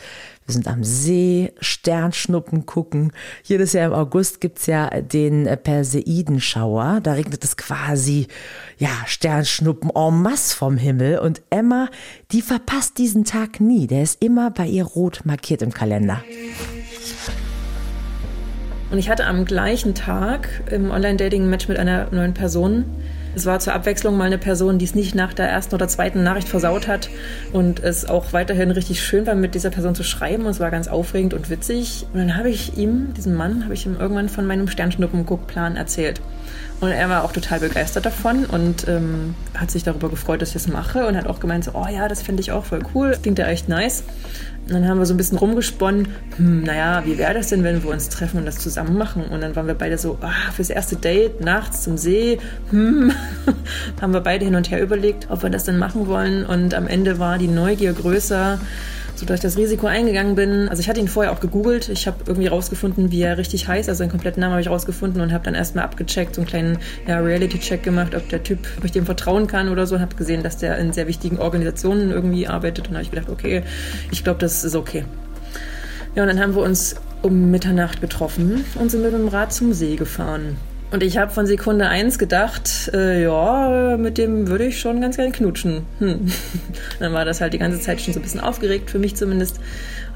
Wir 0.51 0.55
sind 0.55 0.67
am 0.67 0.83
See, 0.83 1.53
Sternschnuppen 1.61 2.65
gucken. 2.65 3.13
Jedes 3.41 3.71
Jahr 3.71 3.85
im 3.85 3.93
August 3.93 4.41
gibt's 4.41 4.65
ja 4.65 4.89
den 4.89 5.45
Perseidenschauer. 5.63 6.99
Da 7.01 7.13
regnet 7.13 7.41
es 7.45 7.55
quasi, 7.55 8.27
ja, 8.77 8.89
Sternschnuppen 9.05 9.89
en 9.95 10.21
masse 10.21 10.53
vom 10.53 10.75
Himmel. 10.75 11.19
Und 11.19 11.41
Emma, 11.51 11.87
die 12.33 12.41
verpasst 12.41 12.97
diesen 12.97 13.23
Tag 13.23 13.61
nie. 13.61 13.87
Der 13.87 14.03
ist 14.03 14.21
immer 14.21 14.51
bei 14.51 14.67
ihr 14.67 14.83
rot 14.83 15.21
markiert 15.23 15.61
im 15.61 15.71
Kalender. 15.71 16.21
Und 18.91 18.97
ich 18.97 19.09
hatte 19.09 19.25
am 19.25 19.45
gleichen 19.45 19.95
Tag 19.95 20.49
im 20.69 20.91
Online-Dating-Match 20.91 21.69
mit 21.69 21.79
einer 21.79 22.11
neuen 22.11 22.33
Person 22.33 22.83
es 23.35 23.45
war 23.45 23.59
zur 23.59 23.73
Abwechslung 23.73 24.17
mal 24.17 24.25
eine 24.25 24.37
Person, 24.37 24.77
die 24.77 24.85
es 24.85 24.95
nicht 24.95 25.15
nach 25.15 25.33
der 25.33 25.49
ersten 25.49 25.75
oder 25.75 25.87
zweiten 25.87 26.23
Nachricht 26.23 26.49
versaut 26.49 26.87
hat 26.87 27.09
und 27.53 27.81
es 27.81 28.09
auch 28.09 28.33
weiterhin 28.33 28.71
richtig 28.71 29.01
schön 29.01 29.25
war, 29.25 29.35
mit 29.35 29.55
dieser 29.55 29.69
Person 29.69 29.95
zu 29.95 30.03
schreiben. 30.03 30.45
Und 30.45 30.51
es 30.51 30.59
war 30.59 30.71
ganz 30.71 30.87
aufregend 30.87 31.33
und 31.33 31.49
witzig. 31.49 32.05
Und 32.13 32.19
dann 32.19 32.37
habe 32.37 32.49
ich 32.49 32.77
ihm, 32.77 33.13
diesem 33.13 33.35
Mann, 33.35 33.63
habe 33.63 33.73
ich 33.73 33.85
ihm 33.85 33.97
irgendwann 33.99 34.29
von 34.29 34.45
meinem 34.45 34.67
Sternschnuppenguckplan 34.67 35.75
erzählt. 35.75 36.21
Und 36.81 36.89
er 36.89 37.09
war 37.09 37.23
auch 37.23 37.31
total 37.31 37.59
begeistert 37.59 38.07
davon 38.07 38.45
und 38.45 38.87
ähm, 38.87 39.35
hat 39.55 39.69
sich 39.69 39.83
darüber 39.83 40.09
gefreut, 40.09 40.41
dass 40.41 40.49
ich 40.49 40.53
das 40.55 40.67
mache 40.67 41.05
und 41.05 41.15
hat 41.15 41.27
auch 41.27 41.39
gemeint, 41.39 41.63
so, 41.63 41.71
oh 41.75 41.85
ja, 41.87 42.07
das 42.07 42.23
finde 42.23 42.41
ich 42.41 42.51
auch 42.51 42.65
voll 42.65 42.81
cool, 42.95 43.09
das 43.11 43.21
klingt 43.21 43.37
ja 43.37 43.45
echt 43.45 43.69
nice. 43.69 44.03
Und 44.67 44.73
dann 44.73 44.87
haben 44.87 44.97
wir 44.97 45.05
so 45.05 45.13
ein 45.13 45.17
bisschen 45.17 45.37
rumgesponnen, 45.37 46.07
hm, 46.37 46.63
naja, 46.63 47.03
wie 47.05 47.19
wäre 47.19 47.35
das 47.35 47.49
denn, 47.49 47.63
wenn 47.63 47.83
wir 47.83 47.91
uns 47.91 48.09
treffen 48.09 48.37
und 48.37 48.45
das 48.45 48.57
zusammen 48.57 48.97
machen? 48.97 49.25
Und 49.25 49.41
dann 49.41 49.55
waren 49.55 49.67
wir 49.67 49.75
beide 49.75 49.99
so, 49.99 50.17
ah, 50.21 50.51
fürs 50.53 50.71
erste 50.71 50.95
Date 50.95 51.41
nachts 51.41 51.83
zum 51.83 51.97
See, 51.97 52.39
hm, 52.71 53.11
haben 54.01 54.13
wir 54.13 54.21
beide 54.21 54.45
hin 54.45 54.55
und 54.55 54.71
her 54.71 54.81
überlegt, 54.81 55.27
ob 55.29 55.43
wir 55.43 55.51
das 55.51 55.65
denn 55.65 55.77
machen 55.77 56.07
wollen. 56.07 56.45
Und 56.47 56.73
am 56.73 56.87
Ende 56.87 57.19
war 57.19 57.37
die 57.37 57.47
Neugier 57.47 57.93
größer 57.93 58.59
sodass 59.21 59.35
ich 59.35 59.43
das 59.43 59.57
Risiko 59.57 59.85
eingegangen 59.85 60.33
bin. 60.33 60.67
Also 60.67 60.81
ich 60.81 60.89
hatte 60.89 60.99
ihn 60.99 61.07
vorher 61.07 61.31
auch 61.31 61.39
gegoogelt. 61.39 61.89
Ich 61.89 62.07
habe 62.07 62.17
irgendwie 62.25 62.47
rausgefunden, 62.47 63.11
wie 63.11 63.21
er 63.21 63.37
richtig 63.37 63.67
heißt. 63.67 63.87
Also 63.87 63.99
seinen 63.99 64.09
kompletten 64.09 64.41
Namen 64.41 64.53
habe 64.53 64.61
ich 64.61 64.69
rausgefunden 64.69 65.21
und 65.21 65.31
habe 65.31 65.43
dann 65.43 65.53
erstmal 65.53 65.83
abgecheckt, 65.83 66.33
so 66.33 66.41
einen 66.41 66.47
kleinen 66.47 66.79
ja, 67.07 67.19
Reality-Check 67.19 67.83
gemacht, 67.83 68.15
ob 68.15 68.27
der 68.29 68.41
Typ, 68.41 68.57
ob 68.79 68.83
ich 68.83 68.91
dem 68.91 69.05
vertrauen 69.05 69.45
kann 69.45 69.69
oder 69.69 69.85
so. 69.85 69.93
Und 69.93 70.01
habe 70.01 70.15
gesehen, 70.15 70.41
dass 70.41 70.57
der 70.57 70.79
in 70.79 70.91
sehr 70.91 71.07
wichtigen 71.07 71.37
Organisationen 71.37 72.09
irgendwie 72.09 72.47
arbeitet. 72.47 72.87
Und 72.87 72.95
habe 72.95 73.03
ich 73.03 73.11
gedacht, 73.11 73.29
okay, 73.29 73.61
ich 74.09 74.23
glaube, 74.23 74.39
das 74.39 74.63
ist 74.63 74.75
okay. 74.75 75.05
Ja, 76.15 76.23
und 76.23 76.27
dann 76.27 76.39
haben 76.39 76.55
wir 76.55 76.63
uns 76.63 76.95
um 77.21 77.51
Mitternacht 77.51 78.01
getroffen 78.01 78.65
und 78.73 78.89
sind 78.89 79.03
mit 79.03 79.13
dem 79.13 79.27
Rad 79.27 79.53
zum 79.53 79.71
See 79.71 79.97
gefahren. 79.97 80.57
Und 80.91 81.03
ich 81.03 81.17
habe 81.17 81.31
von 81.31 81.45
Sekunde 81.45 81.87
eins 81.87 82.19
gedacht, 82.19 82.91
äh, 82.93 83.23
ja, 83.23 83.95
mit 83.97 84.17
dem 84.17 84.47
würde 84.49 84.65
ich 84.65 84.81
schon 84.81 84.99
ganz 84.99 85.15
gern 85.15 85.31
knutschen. 85.31 85.85
Hm. 85.99 86.29
Dann 86.99 87.13
war 87.13 87.23
das 87.23 87.39
halt 87.39 87.53
die 87.53 87.59
ganze 87.59 87.79
Zeit 87.79 88.01
schon 88.01 88.13
so 88.13 88.19
ein 88.19 88.23
bisschen 88.23 88.41
aufgeregt, 88.41 88.89
für 88.89 88.99
mich 88.99 89.15
zumindest. 89.15 89.61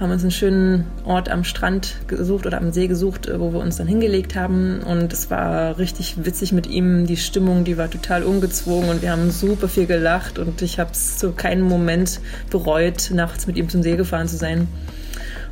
Haben 0.02 0.12
uns 0.12 0.24
einen 0.24 0.32
schönen 0.32 0.88
Ort 1.06 1.30
am 1.30 1.46
Strand 1.46 1.96
gesucht 2.08 2.46
oder 2.46 2.58
am 2.58 2.74
See 2.74 2.88
gesucht, 2.88 3.28
äh, 3.30 3.40
wo 3.40 3.54
wir 3.54 3.62
uns 3.62 3.78
dann 3.78 3.88
hingelegt 3.88 4.36
haben. 4.36 4.82
Und 4.82 5.14
es 5.14 5.32
war 5.32 5.78
richtig 5.78 6.26
witzig 6.26 6.52
mit 6.52 6.68
ihm. 6.68 7.08
Die 7.08 7.16
Stimmung, 7.16 7.64
die 7.64 7.78
war 7.78 7.90
total 7.90 8.24
ungezwungen 8.24 8.90
und 8.90 9.02
wir 9.02 9.12
haben 9.12 9.32
super 9.32 9.70
viel 9.70 9.86
gelacht. 9.86 10.40
Und 10.40 10.62
ich 10.62 10.78
habe 10.78 10.92
es 10.92 11.18
zu 11.18 11.32
keinem 11.32 11.64
Moment 11.64 12.20
bereut, 12.50 13.12
nachts 13.14 13.48
mit 13.48 13.56
ihm 13.56 13.70
zum 13.70 13.82
See 13.82 13.96
gefahren 13.96 14.28
zu 14.28 14.36
sein. 14.36 14.68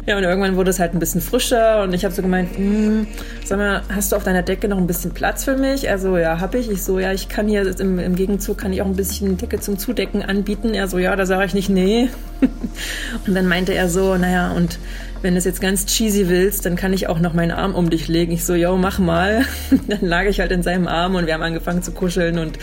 Ja, 0.06 0.18
und 0.18 0.24
irgendwann 0.24 0.58
wurde 0.58 0.70
es 0.70 0.80
halt 0.80 0.94
ein 0.94 1.00
bisschen 1.00 1.22
frischer 1.22 1.84
und 1.84 1.94
ich 1.94 2.04
habe 2.04 2.14
so 2.14 2.22
gemeint, 2.22 2.58
hm, 2.58 3.08
sag 3.46 3.58
mal, 3.58 3.84
hast 3.88 4.12
du 4.12 4.18
auf 4.18 4.24
deiner 4.24 4.42
Decke 4.42 4.68
noch 4.68 4.78
ein 4.78 4.88
bisschen 4.88 5.12
Platz 5.12 5.46
für 5.46 5.56
mich? 5.56 5.90
Also 5.90 6.18
ja, 6.18 6.42
habe 6.42 6.58
ich. 6.58 6.70
Ich 6.70 6.84
so, 6.84 7.00
ja, 7.00 7.14
ich 7.14 7.30
kann 7.30 7.48
hier 7.48 7.80
im, 7.80 8.00
im 8.00 8.16
Gegenzug 8.16 8.58
kann 8.58 8.74
ich 8.74 8.82
auch 8.82 8.86
ein 8.86 8.98
bisschen 8.98 9.38
Decke 9.38 9.62
zum 9.62 9.78
Zudecken 9.78 10.22
anbieten. 10.22 10.74
Er 10.74 10.90
so, 10.90 10.98
ja, 10.98 11.16
da 11.16 11.26
sage 11.26 11.46
ich 11.46 11.54
nicht 11.54 11.70
nee. 11.70 12.10
und 13.28 13.34
dann 13.34 13.48
meinte 13.48 13.74
er 13.74 13.90
so, 13.90 14.18
naja, 14.18 14.52
und 14.52 14.80
wenn 15.24 15.36
du 15.36 15.38
es 15.38 15.46
jetzt 15.46 15.62
ganz 15.62 15.86
cheesy 15.86 16.28
willst, 16.28 16.66
dann 16.66 16.76
kann 16.76 16.92
ich 16.92 17.08
auch 17.08 17.18
noch 17.18 17.34
meinen 17.34 17.52
Arm 17.52 17.76
um 17.76 17.90
dich 17.90 18.10
legen. 18.10 18.34
Ich 18.34 18.44
so, 18.44 18.56
yo, 18.56 18.76
mach 18.76 19.00
mal. 19.00 19.46
dann 19.88 20.02
lag 20.02 20.26
ich 20.26 20.42
halt 20.42 20.52
in 20.52 20.64
seinem 20.64 20.86
Arm 20.86 21.16
und 21.16 21.28
wir 21.28 21.34
haben 21.34 21.42
angefangen 21.42 21.82
zu 21.82 21.94
kuscheln 21.94 22.38
und 22.38 22.60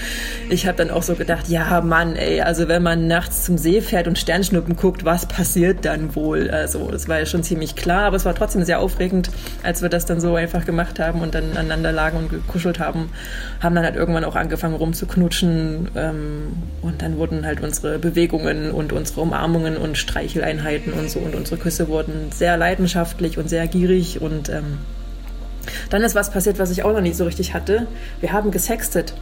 ich 0.50 0.66
habe 0.66 0.76
dann 0.76 0.90
auch 0.90 1.02
so 1.02 1.14
gedacht, 1.14 1.48
ja, 1.48 1.80
Mann, 1.80 2.16
ey, 2.16 2.42
also 2.42 2.68
wenn 2.68 2.82
man 2.82 3.06
nachts 3.06 3.44
zum 3.44 3.56
See 3.56 3.80
fährt 3.80 4.06
und 4.06 4.18
Sternschnuppen 4.18 4.76
guckt, 4.76 5.06
was 5.06 5.24
passiert 5.24 5.86
dann 5.86 6.14
wohl? 6.14 6.50
Also 6.50 6.90
es 6.92 7.08
war 7.08 7.18
ja 7.20 7.24
schon 7.24 7.42
ziemlich 7.42 7.76
klar, 7.76 8.02
aber 8.02 8.16
es 8.16 8.26
war 8.26 8.34
trotzdem 8.34 8.62
sehr 8.64 8.80
aufregend, 8.80 9.30
als 9.62 9.80
wir 9.80 9.88
das 9.88 10.04
dann 10.04 10.20
so 10.20 10.34
einfach 10.34 10.66
gemacht 10.66 10.98
haben 10.98 11.22
und 11.22 11.34
dann 11.34 11.52
aneinander 11.52 11.92
lagen 11.92 12.18
und 12.18 12.28
gekuschelt 12.28 12.78
haben, 12.78 13.08
haben 13.60 13.74
dann 13.74 13.84
halt 13.84 13.96
irgendwann 13.96 14.24
auch 14.24 14.36
angefangen 14.36 14.74
rumzuknutschen 14.74 15.88
ähm, 15.96 16.52
und 16.82 17.00
dann 17.00 17.16
wurden 17.16 17.46
halt 17.46 17.62
unsere 17.62 17.98
Bewegungen 17.98 18.70
und 18.70 18.92
unsere 18.92 19.22
Umarmungen 19.22 19.69
und 19.76 19.96
Streicheleinheiten 19.96 20.92
und 20.92 21.10
so 21.10 21.20
und 21.20 21.34
unsere 21.34 21.56
Küsse 21.56 21.88
wurden 21.88 22.30
sehr 22.32 22.50
sehr 22.50 22.56
leidenschaftlich 22.56 23.38
und 23.38 23.48
sehr 23.48 23.68
gierig 23.68 24.20
und 24.20 24.48
ähm, 24.48 24.78
dann 25.88 26.02
ist 26.02 26.16
was 26.16 26.32
passiert, 26.32 26.58
was 26.58 26.72
ich 26.72 26.82
auch 26.82 26.92
noch 26.92 27.00
nicht 27.00 27.16
so 27.16 27.24
richtig 27.24 27.54
hatte. 27.54 27.86
Wir 28.20 28.32
haben 28.32 28.50
gesextet, 28.50 29.14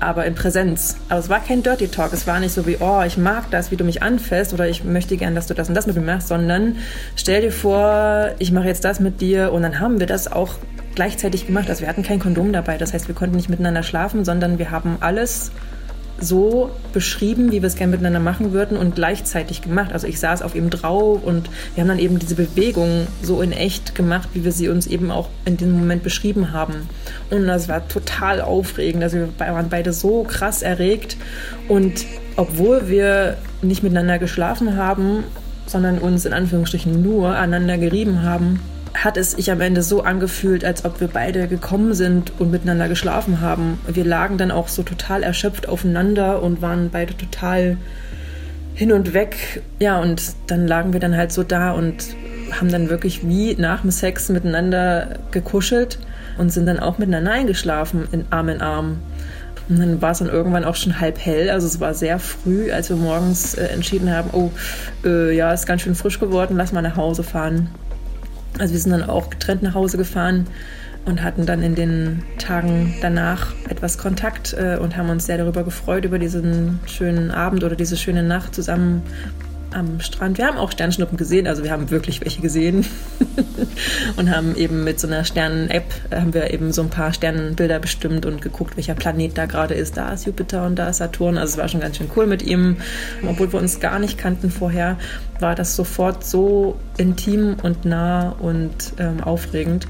aber 0.00 0.24
in 0.24 0.34
Präsenz. 0.34 0.96
Aber 1.10 1.20
es 1.20 1.28
war 1.28 1.40
kein 1.40 1.62
Dirty 1.62 1.88
Talk. 1.88 2.14
Es 2.14 2.26
war 2.26 2.40
nicht 2.40 2.54
so 2.54 2.66
wie, 2.66 2.78
oh, 2.80 3.02
ich 3.06 3.18
mag 3.18 3.50
das, 3.50 3.70
wie 3.70 3.76
du 3.76 3.84
mich 3.84 4.02
anfällst 4.02 4.54
oder 4.54 4.66
ich 4.68 4.84
möchte 4.84 5.18
gern, 5.18 5.34
dass 5.34 5.48
du 5.48 5.54
das 5.54 5.68
und 5.68 5.74
das 5.74 5.86
mit 5.86 5.94
mir 5.96 6.02
machst, 6.02 6.28
sondern 6.28 6.76
stell 7.14 7.42
dir 7.42 7.52
vor, 7.52 8.30
ich 8.38 8.52
mache 8.52 8.68
jetzt 8.68 8.86
das 8.86 9.00
mit 9.00 9.20
dir 9.20 9.52
und 9.52 9.60
dann 9.60 9.78
haben 9.78 10.00
wir 10.00 10.06
das 10.06 10.32
auch 10.32 10.54
gleichzeitig 10.94 11.46
gemacht. 11.46 11.68
Also 11.68 11.82
wir 11.82 11.88
hatten 11.88 12.04
kein 12.04 12.20
Kondom 12.20 12.54
dabei. 12.54 12.78
Das 12.78 12.94
heißt, 12.94 13.06
wir 13.06 13.14
konnten 13.14 13.36
nicht 13.36 13.50
miteinander 13.50 13.82
schlafen, 13.82 14.24
sondern 14.24 14.58
wir 14.58 14.70
haben 14.70 14.96
alles 15.00 15.52
so 16.22 16.70
beschrieben, 16.92 17.52
wie 17.52 17.62
wir 17.62 17.66
es 17.66 17.76
gerne 17.76 17.92
miteinander 17.92 18.20
machen 18.20 18.52
würden 18.52 18.76
und 18.76 18.94
gleichzeitig 18.94 19.62
gemacht. 19.62 19.92
Also 19.92 20.06
ich 20.06 20.18
saß 20.18 20.42
auf 20.42 20.54
ihm 20.54 20.70
drauf 20.70 21.22
und 21.22 21.50
wir 21.74 21.82
haben 21.82 21.88
dann 21.88 21.98
eben 21.98 22.18
diese 22.18 22.34
Bewegung 22.34 23.06
so 23.22 23.42
in 23.42 23.52
echt 23.52 23.94
gemacht, 23.94 24.30
wie 24.32 24.44
wir 24.44 24.52
sie 24.52 24.68
uns 24.68 24.86
eben 24.86 25.10
auch 25.10 25.28
in 25.44 25.56
dem 25.56 25.72
Moment 25.72 26.02
beschrieben 26.02 26.52
haben. 26.52 26.88
Und 27.30 27.46
das 27.46 27.68
war 27.68 27.86
total 27.88 28.40
aufregend. 28.40 29.02
Also 29.02 29.18
wir 29.18 29.28
waren 29.38 29.68
beide 29.68 29.92
so 29.92 30.22
krass 30.22 30.62
erregt 30.62 31.16
und 31.68 32.06
obwohl 32.36 32.88
wir 32.88 33.36
nicht 33.60 33.82
miteinander 33.82 34.18
geschlafen 34.18 34.76
haben, 34.76 35.24
sondern 35.66 35.98
uns 35.98 36.24
in 36.24 36.32
Anführungsstrichen 36.32 37.02
nur 37.02 37.36
aneinander 37.36 37.78
gerieben 37.78 38.22
haben, 38.22 38.60
hat 38.94 39.16
es 39.16 39.32
sich 39.32 39.50
am 39.50 39.60
Ende 39.60 39.82
so 39.82 40.02
angefühlt, 40.02 40.64
als 40.64 40.84
ob 40.84 41.00
wir 41.00 41.08
beide 41.08 41.48
gekommen 41.48 41.94
sind 41.94 42.32
und 42.38 42.50
miteinander 42.50 42.88
geschlafen 42.88 43.40
haben. 43.40 43.78
Wir 43.86 44.04
lagen 44.04 44.38
dann 44.38 44.50
auch 44.50 44.68
so 44.68 44.82
total 44.82 45.22
erschöpft 45.22 45.68
aufeinander 45.68 46.42
und 46.42 46.62
waren 46.62 46.90
beide 46.90 47.16
total 47.16 47.78
hin 48.74 48.92
und 48.92 49.14
weg. 49.14 49.62
Ja, 49.78 50.00
und 50.00 50.22
dann 50.46 50.66
lagen 50.66 50.92
wir 50.92 51.00
dann 51.00 51.16
halt 51.16 51.32
so 51.32 51.42
da 51.42 51.72
und 51.72 52.14
haben 52.52 52.70
dann 52.70 52.90
wirklich 52.90 53.26
wie 53.26 53.54
nach 53.54 53.80
dem 53.80 53.90
Sex 53.90 54.28
miteinander 54.28 55.20
gekuschelt 55.30 55.98
und 56.38 56.50
sind 56.50 56.66
dann 56.66 56.78
auch 56.78 56.98
miteinander 56.98 57.32
eingeschlafen, 57.32 58.08
in 58.12 58.26
Arm 58.30 58.48
in 58.48 58.60
Arm. 58.60 59.00
Und 59.68 59.78
dann 59.78 60.02
war 60.02 60.10
es 60.10 60.18
dann 60.18 60.28
irgendwann 60.28 60.64
auch 60.64 60.74
schon 60.74 61.00
halb 61.00 61.18
hell. 61.18 61.48
Also 61.48 61.66
es 61.66 61.80
war 61.80 61.94
sehr 61.94 62.18
früh, 62.18 62.72
als 62.72 62.88
wir 62.88 62.96
morgens 62.96 63.54
äh, 63.54 63.66
entschieden 63.66 64.10
haben, 64.10 64.30
oh, 64.32 64.50
äh, 65.04 65.34
ja, 65.34 65.52
ist 65.52 65.66
ganz 65.66 65.82
schön 65.82 65.94
frisch 65.94 66.18
geworden, 66.18 66.56
lass 66.56 66.72
mal 66.72 66.82
nach 66.82 66.96
Hause 66.96 67.22
fahren. 67.22 67.68
Also 68.58 68.74
wir 68.74 68.80
sind 68.80 68.92
dann 68.92 69.08
auch 69.08 69.30
getrennt 69.30 69.62
nach 69.62 69.74
Hause 69.74 69.96
gefahren 69.96 70.46
und 71.04 71.22
hatten 71.22 71.46
dann 71.46 71.62
in 71.62 71.74
den 71.74 72.22
Tagen 72.38 72.94
danach 73.00 73.52
etwas 73.68 73.98
Kontakt 73.98 74.54
äh, 74.54 74.78
und 74.80 74.96
haben 74.96 75.10
uns 75.10 75.26
sehr 75.26 75.38
darüber 75.38 75.64
gefreut, 75.64 76.04
über 76.04 76.18
diesen 76.18 76.78
schönen 76.86 77.30
Abend 77.30 77.64
oder 77.64 77.74
diese 77.74 77.96
schöne 77.96 78.22
Nacht 78.22 78.54
zusammen 78.54 79.02
am 79.74 80.00
Strand. 80.00 80.38
Wir 80.38 80.46
haben 80.46 80.58
auch 80.58 80.70
Sternschnuppen 80.72 81.16
gesehen, 81.16 81.46
also 81.46 81.64
wir 81.64 81.70
haben 81.70 81.90
wirklich 81.90 82.20
welche 82.20 82.40
gesehen 82.40 82.86
und 84.16 84.30
haben 84.30 84.56
eben 84.56 84.84
mit 84.84 85.00
so 85.00 85.06
einer 85.06 85.24
Sternen-App 85.24 85.84
äh, 86.10 86.16
haben 86.16 86.34
wir 86.34 86.52
eben 86.52 86.72
so 86.72 86.82
ein 86.82 86.90
paar 86.90 87.12
Sternenbilder 87.12 87.78
bestimmt 87.78 88.26
und 88.26 88.40
geguckt, 88.42 88.76
welcher 88.76 88.94
Planet 88.94 89.36
da 89.36 89.46
gerade 89.46 89.74
ist. 89.74 89.96
Da 89.96 90.12
ist 90.12 90.26
Jupiter 90.26 90.66
und 90.66 90.76
da 90.76 90.88
ist 90.88 90.98
Saturn. 90.98 91.38
Also 91.38 91.52
es 91.52 91.58
war 91.58 91.68
schon 91.68 91.80
ganz 91.80 91.96
schön 91.96 92.10
cool 92.16 92.26
mit 92.26 92.42
ihm, 92.42 92.76
obwohl 93.26 93.52
wir 93.52 93.60
uns 93.60 93.80
gar 93.80 93.98
nicht 93.98 94.18
kannten 94.18 94.50
vorher 94.50 94.98
war 95.40 95.54
das 95.54 95.76
sofort 95.76 96.24
so 96.24 96.76
intim 96.96 97.56
und 97.62 97.84
nah 97.84 98.30
und 98.30 98.94
ähm, 98.98 99.20
aufregend. 99.20 99.86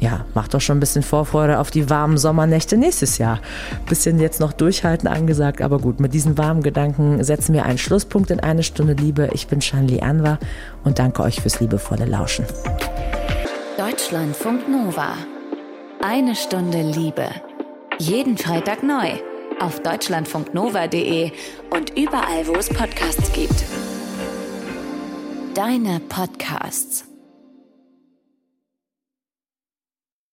Ja, 0.00 0.24
macht 0.34 0.54
doch 0.54 0.60
schon 0.62 0.78
ein 0.78 0.80
bisschen 0.80 1.02
Vorfreude 1.02 1.58
auf 1.58 1.70
die 1.70 1.90
warmen 1.90 2.16
Sommernächte 2.16 2.78
nächstes 2.78 3.18
Jahr. 3.18 3.38
Bisschen 3.86 4.18
jetzt 4.18 4.40
noch 4.40 4.54
durchhalten 4.54 5.06
angesagt, 5.06 5.60
aber 5.60 5.78
gut, 5.78 6.00
mit 6.00 6.14
diesen 6.14 6.38
warmen 6.38 6.62
Gedanken 6.62 7.22
setzen 7.22 7.52
wir 7.52 7.66
einen 7.66 7.78
Schlusspunkt 7.78 8.30
in 8.30 8.40
eine 8.40 8.62
Stunde 8.62 8.94
Liebe. 8.94 9.28
Ich 9.34 9.46
bin 9.46 9.60
Shanli 9.60 10.00
Anwar 10.00 10.38
und 10.84 10.98
danke 10.98 11.22
euch 11.22 11.42
fürs 11.42 11.60
liebevolle 11.60 12.06
Lauschen. 12.06 12.46
Deutschlandfunk 13.76 14.68
Nova. 14.68 15.12
Eine 16.02 16.34
Stunde 16.34 16.80
Liebe. 16.80 17.26
Jeden 17.98 18.38
Freitag 18.38 18.82
neu 18.82 19.10
auf 19.60 19.80
deutschlandfunknova.de 19.80 21.30
und 21.70 21.90
überall, 21.98 22.46
wo 22.46 22.54
es 22.54 22.70
Podcasts 22.70 23.30
gibt. 23.32 23.64
Deine 25.54 26.00
Podcasts. 26.08 27.09